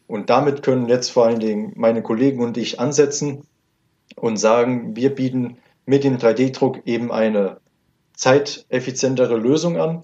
Und 0.07 0.31
damit 0.31 0.63
können 0.63 0.89
jetzt 0.89 1.11
vor 1.11 1.27
allen 1.27 1.41
Dingen 1.41 1.73
meine 1.77 2.03
Kollegen 2.03 2.43
und 2.43 2.57
ich 2.57 2.79
ansetzen 2.79 3.45
und 4.17 4.37
sagen, 4.37 4.95
wir 4.97 5.15
bieten 5.15 5.59
mit 5.85 6.05
dem 6.05 6.19
3D-Druck 6.19 6.87
eben 6.87 7.11
eine 7.11 7.59
zeiteffizientere 8.15 9.37
Lösung 9.37 9.79
an 9.79 10.03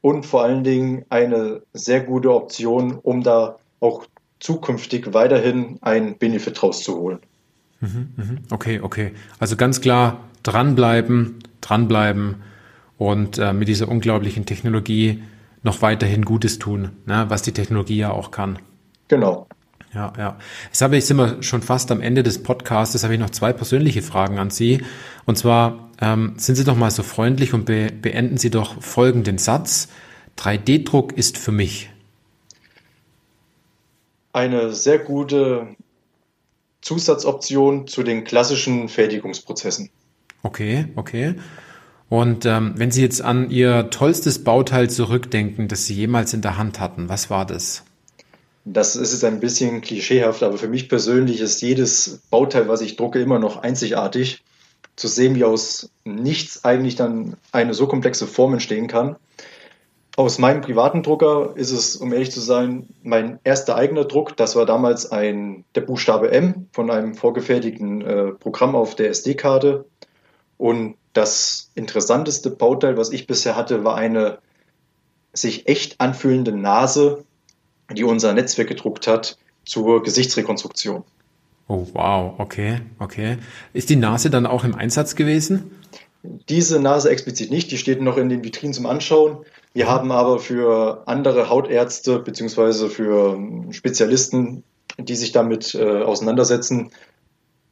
und 0.00 0.26
vor 0.26 0.42
allen 0.42 0.64
Dingen 0.64 1.04
eine 1.08 1.62
sehr 1.72 2.00
gute 2.00 2.34
Option, 2.34 2.98
um 2.98 3.22
da 3.22 3.58
auch 3.80 4.06
zukünftig 4.40 5.12
weiterhin 5.14 5.78
einen 5.82 6.16
Benefit 6.18 6.62
rauszuholen. 6.62 7.20
Mhm, 7.80 8.08
mhm. 8.16 8.38
Okay, 8.50 8.80
okay. 8.80 9.12
Also 9.38 9.56
ganz 9.56 9.80
klar 9.80 10.24
dranbleiben, 10.42 11.38
dranbleiben 11.60 12.36
und 12.98 13.38
äh, 13.38 13.52
mit 13.52 13.68
dieser 13.68 13.88
unglaublichen 13.88 14.46
Technologie 14.46 15.22
noch 15.62 15.82
weiterhin 15.82 16.24
Gutes 16.24 16.58
tun, 16.58 16.90
ne, 17.06 17.26
was 17.28 17.42
die 17.42 17.52
Technologie 17.52 17.98
ja 17.98 18.10
auch 18.10 18.30
kann. 18.30 18.58
Genau. 19.08 19.46
Ja, 19.94 20.12
ja. 20.16 20.38
Jetzt 20.66 20.82
habe 20.82 20.96
ich, 20.96 21.04
sind 21.04 21.16
wir 21.16 21.42
schon 21.42 21.62
fast 21.62 21.90
am 21.90 22.00
Ende 22.00 22.22
des 22.22 22.42
Podcasts. 22.42 22.94
Jetzt 22.94 23.02
habe 23.02 23.14
ich 23.14 23.20
noch 23.20 23.30
zwei 23.30 23.52
persönliche 23.52 24.02
Fragen 24.02 24.38
an 24.38 24.50
Sie. 24.50 24.84
Und 25.24 25.36
zwar, 25.36 25.90
ähm, 26.00 26.34
sind 26.36 26.54
Sie 26.54 26.64
doch 26.64 26.76
mal 26.76 26.90
so 26.90 27.02
freundlich 27.02 27.54
und 27.54 27.64
be 27.64 27.88
beenden 27.90 28.36
Sie 28.36 28.50
doch 28.50 28.80
folgenden 28.80 29.38
Satz. 29.38 29.88
3D-Druck 30.38 31.12
ist 31.12 31.38
für 31.38 31.50
mich. 31.50 31.90
Eine 34.32 34.72
sehr 34.72 34.98
gute 34.98 35.68
Zusatzoption 36.80 37.86
zu 37.86 38.02
den 38.02 38.24
klassischen 38.24 38.88
Fertigungsprozessen. 38.88 39.90
Okay, 40.42 40.86
okay. 40.96 41.34
Und 42.08 42.44
ähm, 42.44 42.74
wenn 42.76 42.90
Sie 42.90 43.02
jetzt 43.02 43.22
an 43.22 43.50
Ihr 43.50 43.90
tollstes 43.90 44.42
Bauteil 44.42 44.90
zurückdenken, 44.90 45.68
das 45.68 45.86
Sie 45.86 45.94
jemals 45.94 46.34
in 46.34 46.42
der 46.42 46.58
Hand 46.58 46.80
hatten, 46.80 47.08
was 47.08 47.30
war 47.30 47.46
das? 47.46 47.84
Das 48.64 48.96
ist 48.96 49.12
jetzt 49.12 49.24
ein 49.24 49.40
bisschen 49.40 49.80
klischeehaft, 49.80 50.42
aber 50.42 50.58
für 50.58 50.68
mich 50.68 50.88
persönlich 50.88 51.40
ist 51.40 51.62
jedes 51.62 52.20
Bauteil, 52.30 52.68
was 52.68 52.80
ich 52.82 52.96
drucke, 52.96 53.20
immer 53.20 53.38
noch 53.38 53.62
einzigartig. 53.62 54.42
Zu 54.96 55.08
sehen, 55.08 55.34
wie 55.34 55.44
aus 55.44 55.88
nichts 56.04 56.64
eigentlich 56.64 56.94
dann 56.94 57.36
eine 57.52 57.74
so 57.74 57.86
komplexe 57.86 58.26
Form 58.26 58.52
entstehen 58.52 58.86
kann. 58.86 59.16
Aus 60.20 60.38
meinem 60.38 60.60
privaten 60.60 61.02
Drucker 61.02 61.52
ist 61.56 61.70
es, 61.70 61.96
um 61.96 62.12
ehrlich 62.12 62.30
zu 62.30 62.40
sein, 62.40 62.88
mein 63.02 63.38
erster 63.42 63.76
eigener 63.76 64.04
Druck. 64.04 64.36
Das 64.36 64.54
war 64.54 64.66
damals 64.66 65.10
ein, 65.10 65.64
der 65.74 65.80
Buchstabe 65.80 66.30
M 66.30 66.68
von 66.72 66.90
einem 66.90 67.14
vorgefertigten 67.14 68.02
äh, 68.02 68.32
Programm 68.32 68.76
auf 68.76 68.94
der 68.94 69.08
SD-Karte. 69.10 69.86
Und 70.58 70.96
das 71.14 71.70
interessanteste 71.74 72.50
Bauteil, 72.50 72.96
was 72.96 73.10
ich 73.12 73.26
bisher 73.26 73.56
hatte, 73.56 73.82
war 73.82 73.96
eine 73.96 74.38
sich 75.32 75.68
echt 75.68 76.00
anfühlende 76.00 76.52
Nase 76.52 77.24
die 77.94 78.04
unser 78.04 78.32
Netzwerk 78.32 78.68
gedruckt 78.68 79.06
hat, 79.06 79.36
zur 79.64 80.02
Gesichtsrekonstruktion. 80.02 81.04
Oh, 81.68 81.86
wow, 81.92 82.34
okay, 82.38 82.80
okay. 82.98 83.38
Ist 83.72 83.90
die 83.90 83.96
Nase 83.96 84.30
dann 84.30 84.46
auch 84.46 84.64
im 84.64 84.74
Einsatz 84.74 85.14
gewesen? 85.14 85.70
Diese 86.22 86.80
Nase 86.80 87.10
explizit 87.10 87.50
nicht, 87.50 87.70
die 87.70 87.78
steht 87.78 88.00
noch 88.00 88.16
in 88.16 88.28
den 88.28 88.44
Vitrinen 88.44 88.74
zum 88.74 88.86
Anschauen. 88.86 89.38
Wir 89.72 89.88
haben 89.88 90.10
aber 90.10 90.38
für 90.38 91.02
andere 91.06 91.48
Hautärzte 91.48 92.18
beziehungsweise 92.18 92.88
für 92.88 93.38
Spezialisten, 93.70 94.64
die 94.98 95.14
sich 95.14 95.32
damit 95.32 95.74
äh, 95.74 96.02
auseinandersetzen, 96.02 96.90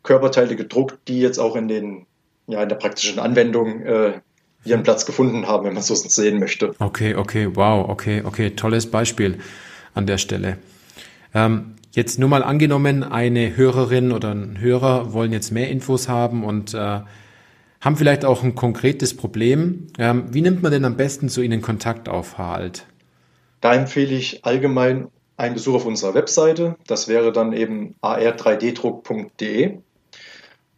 Körperteile 0.05 0.57
gedruckt, 0.57 0.97
die 1.09 1.21
jetzt 1.21 1.39
auch 1.39 1.57
in 1.57 1.69
den 1.69 2.07
ja 2.47 2.63
in 2.63 2.69
der 2.69 2.77
praktischen 2.77 3.19
Anwendung 3.19 3.83
äh, 3.83 4.21
ihren 4.65 4.83
Platz 4.83 5.07
gefunden 5.07 5.47
haben, 5.47 5.67
wenn 5.67 5.75
man 5.75 5.83
so 5.83 5.95
sehen 5.95 6.39
möchte. 6.41 6.75
Okay, 6.79 7.15
okay, 7.15 7.49
wow, 7.55 7.89
okay, 7.89 8.23
okay, 8.25 8.51
tolles 8.51 8.91
Beispiel 8.91 9.39
an 9.95 10.07
der 10.07 10.19
Stelle. 10.19 10.59
Ähm, 11.35 11.75
jetzt 11.93 12.19
nur 12.19 12.29
mal 12.29 12.43
angenommen, 12.43 13.03
eine 13.03 13.57
Hörerin 13.57 14.13
oder 14.13 14.35
ein 14.35 14.59
Hörer 14.61 15.13
wollen 15.13 15.33
jetzt 15.33 15.53
mehr 15.53 15.69
Infos 15.69 16.09
haben 16.09 16.45
und 16.45 16.75
äh, 16.75 17.01
haben 17.81 17.97
vielleicht 17.97 18.25
auch 18.25 18.43
ein 18.43 18.55
konkretes 18.55 19.17
Problem. 19.17 19.87
Ähm, 19.99 20.25
wie 20.31 20.43
nimmt 20.43 20.63
man 20.63 20.73
denn 20.73 20.85
am 20.85 20.97
besten 20.97 21.29
zu 21.29 21.43
Ihnen 21.43 21.63
Kontakt 21.63 22.09
auf, 22.09 22.39
Herr? 22.39 22.71
Da 23.61 23.75
empfehle 23.75 24.15
ich 24.15 24.45
allgemein 24.45 25.09
einen 25.37 25.55
Besuch 25.55 25.75
auf 25.75 25.87
unserer 25.87 26.15
Webseite. 26.15 26.77
Das 26.87 27.09
wäre 27.09 27.33
dann 27.33 27.53
eben 27.53 27.95
ar3ddruck.de. 28.03 29.79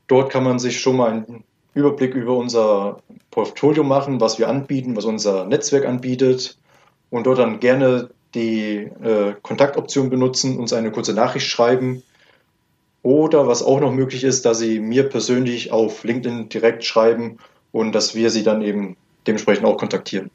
Dort 0.07 0.33
kann 0.33 0.45
man 0.45 0.59
sich 0.59 0.81
schon 0.81 0.97
mal 0.97 1.11
einen 1.11 1.45
Überblick 1.73 2.15
über 2.15 2.37
unser 2.37 2.99
Portfolio 3.31 3.85
machen, 3.85 4.21
was 4.21 4.39
wir 4.39 4.49
anbieten, 4.49 4.97
was 4.97 5.05
unser 5.05 5.47
Netzwerk 5.47 5.87
anbietet 5.87 6.59
und 7.11 7.27
dort 7.27 7.39
dann 7.39 7.61
gerne 7.61 8.11
die 8.35 8.89
äh, 9.03 9.35
Kontaktoption 9.43 10.11
benutzen, 10.11 10.59
uns 10.59 10.73
eine 10.73 10.91
kurze 10.91 11.15
Nachricht 11.15 11.47
schreiben 11.47 12.03
oder 13.03 13.49
was 13.49 13.63
auch 13.63 13.81
noch 13.81 13.93
möglich 13.93 14.25
ist, 14.25 14.45
dass 14.45 14.59
Sie 14.59 14.81
mir 14.81 15.05
persönlich 15.05 15.73
auf 15.73 16.05
LinkedIn 16.05 16.49
direkt 16.49 16.85
schreiben 16.85 17.39
und 17.73 17.93
dass 17.93 18.15
wir 18.15 18.31
Sie 18.31 18.43
dann 18.43 18.63
eben 18.63 18.97
dementsprechend 19.27 19.65
auch 19.65 19.77
kontaktieren. 19.77 20.31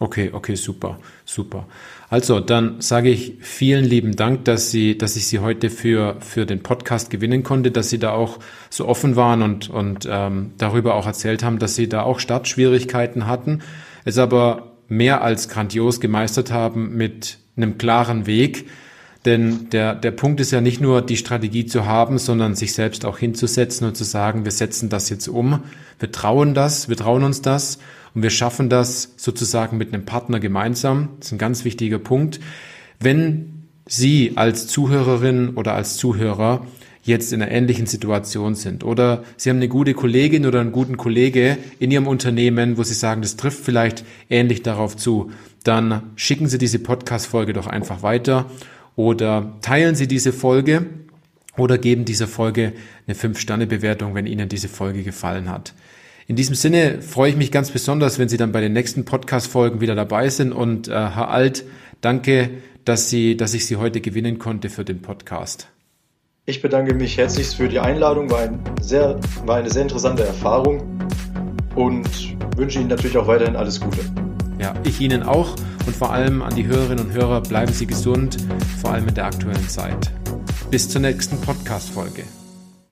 Okay, 0.00 0.30
okay, 0.32 0.54
super, 0.54 1.00
super. 1.24 1.66
Also, 2.08 2.38
dann 2.38 2.80
sage 2.80 3.10
ich 3.10 3.34
vielen 3.40 3.84
lieben 3.84 4.14
Dank, 4.14 4.44
dass 4.44 4.70
Sie, 4.70 4.96
dass 4.96 5.16
ich 5.16 5.26
Sie 5.26 5.40
heute 5.40 5.70
für, 5.70 6.16
für 6.20 6.46
den 6.46 6.62
Podcast 6.62 7.10
gewinnen 7.10 7.42
konnte, 7.42 7.72
dass 7.72 7.90
Sie 7.90 7.98
da 7.98 8.12
auch 8.12 8.38
so 8.70 8.86
offen 8.86 9.16
waren 9.16 9.42
und, 9.42 9.68
und 9.68 10.06
ähm, 10.08 10.52
darüber 10.56 10.94
auch 10.94 11.06
erzählt 11.06 11.42
haben, 11.42 11.58
dass 11.58 11.74
Sie 11.74 11.88
da 11.88 12.02
auch 12.02 12.20
Startschwierigkeiten 12.20 13.26
hatten, 13.26 13.62
es 14.04 14.18
aber 14.18 14.72
mehr 14.88 15.22
als 15.22 15.48
grandios 15.48 16.00
gemeistert 16.00 16.52
haben 16.52 16.96
mit 16.96 17.38
einem 17.56 17.76
klaren 17.76 18.26
Weg, 18.26 18.66
denn 19.24 19.68
der, 19.70 19.94
der 19.94 20.12
Punkt 20.12 20.40
ist 20.40 20.52
ja 20.52 20.60
nicht 20.60 20.80
nur, 20.80 21.02
die 21.02 21.16
Strategie 21.16 21.66
zu 21.66 21.86
haben, 21.86 22.18
sondern 22.18 22.54
sich 22.54 22.72
selbst 22.72 23.04
auch 23.04 23.18
hinzusetzen 23.18 23.86
und 23.86 23.96
zu 23.96 24.04
sagen, 24.04 24.44
wir 24.44 24.52
setzen 24.52 24.88
das 24.88 25.10
jetzt 25.10 25.28
um, 25.28 25.62
wir 25.98 26.12
trauen 26.12 26.54
das, 26.54 26.88
wir 26.88 26.96
trauen 26.96 27.24
uns 27.24 27.42
das 27.42 27.78
und 28.14 28.22
wir 28.22 28.30
schaffen 28.30 28.68
das 28.68 29.14
sozusagen 29.16 29.76
mit 29.76 29.92
einem 29.92 30.04
Partner 30.04 30.40
gemeinsam. 30.40 31.10
Das 31.18 31.28
ist 31.28 31.32
ein 31.32 31.38
ganz 31.38 31.64
wichtiger 31.64 31.98
Punkt. 31.98 32.40
Wenn 33.00 33.54
Sie 33.86 34.32
als 34.36 34.66
Zuhörerin 34.66 35.50
oder 35.50 35.74
als 35.74 35.96
Zuhörer 35.96 36.66
jetzt 37.02 37.32
in 37.32 37.42
einer 37.42 37.50
ähnlichen 37.50 37.86
Situation 37.86 38.54
sind 38.54 38.84
oder 38.84 39.24
Sie 39.36 39.48
haben 39.48 39.56
eine 39.56 39.68
gute 39.68 39.94
Kollegin 39.94 40.46
oder 40.46 40.60
einen 40.60 40.72
guten 40.72 40.96
Kollege 40.96 41.56
in 41.78 41.90
Ihrem 41.90 42.06
Unternehmen, 42.06 42.76
wo 42.76 42.82
Sie 42.82 42.94
sagen, 42.94 43.22
das 43.22 43.36
trifft 43.36 43.64
vielleicht 43.64 44.04
ähnlich 44.28 44.62
darauf 44.62 44.96
zu, 44.96 45.30
dann 45.64 46.02
schicken 46.16 46.48
Sie 46.48 46.58
diese 46.58 46.78
Podcast-Folge 46.78 47.54
doch 47.54 47.66
einfach 47.66 48.02
weiter 48.02 48.46
oder 48.98 49.52
teilen 49.60 49.94
Sie 49.94 50.08
diese 50.08 50.32
Folge 50.32 50.84
oder 51.56 51.78
geben 51.78 52.04
dieser 52.04 52.26
Folge 52.26 52.72
eine 53.06 53.16
5-Sterne-Bewertung, 53.16 54.16
wenn 54.16 54.26
Ihnen 54.26 54.48
diese 54.48 54.68
Folge 54.68 55.04
gefallen 55.04 55.48
hat. 55.48 55.72
In 56.26 56.34
diesem 56.34 56.56
Sinne 56.56 57.00
freue 57.00 57.30
ich 57.30 57.36
mich 57.36 57.52
ganz 57.52 57.70
besonders, 57.70 58.18
wenn 58.18 58.28
Sie 58.28 58.36
dann 58.36 58.50
bei 58.50 58.60
den 58.60 58.72
nächsten 58.72 59.04
Podcast-Folgen 59.04 59.80
wieder 59.80 59.94
dabei 59.94 60.30
sind. 60.30 60.50
Und 60.50 60.88
äh, 60.88 60.90
Herr 60.90 61.30
Alt, 61.30 61.64
danke, 62.00 62.50
dass, 62.84 63.08
Sie, 63.08 63.36
dass 63.36 63.54
ich 63.54 63.66
Sie 63.66 63.76
heute 63.76 64.00
gewinnen 64.00 64.40
konnte 64.40 64.68
für 64.68 64.84
den 64.84 65.00
Podcast. 65.00 65.68
Ich 66.46 66.60
bedanke 66.60 66.92
mich 66.92 67.18
herzlichst 67.18 67.54
für 67.54 67.68
die 67.68 67.78
Einladung. 67.78 68.28
War, 68.32 68.40
ein 68.40 68.58
sehr, 68.80 69.20
war 69.46 69.58
eine 69.58 69.70
sehr 69.70 69.82
interessante 69.82 70.24
Erfahrung 70.24 70.98
und 71.76 72.08
wünsche 72.56 72.80
Ihnen 72.80 72.88
natürlich 72.88 73.16
auch 73.16 73.28
weiterhin 73.28 73.54
alles 73.54 73.80
Gute. 73.80 74.00
Ja, 74.60 74.74
ich 74.82 75.00
Ihnen 75.00 75.22
auch 75.22 75.54
und 75.88 75.96
vor 75.96 76.12
allem 76.12 76.42
an 76.42 76.54
die 76.54 76.66
Hörerinnen 76.66 77.06
und 77.06 77.12
Hörer, 77.12 77.40
bleiben 77.40 77.72
Sie 77.72 77.86
gesund, 77.86 78.36
vor 78.82 78.92
allem 78.92 79.08
in 79.08 79.14
der 79.14 79.24
aktuellen 79.24 79.68
Zeit. 79.68 80.12
Bis 80.70 80.88
zur 80.90 81.00
nächsten 81.00 81.40
Podcast-Folge. 81.40 82.24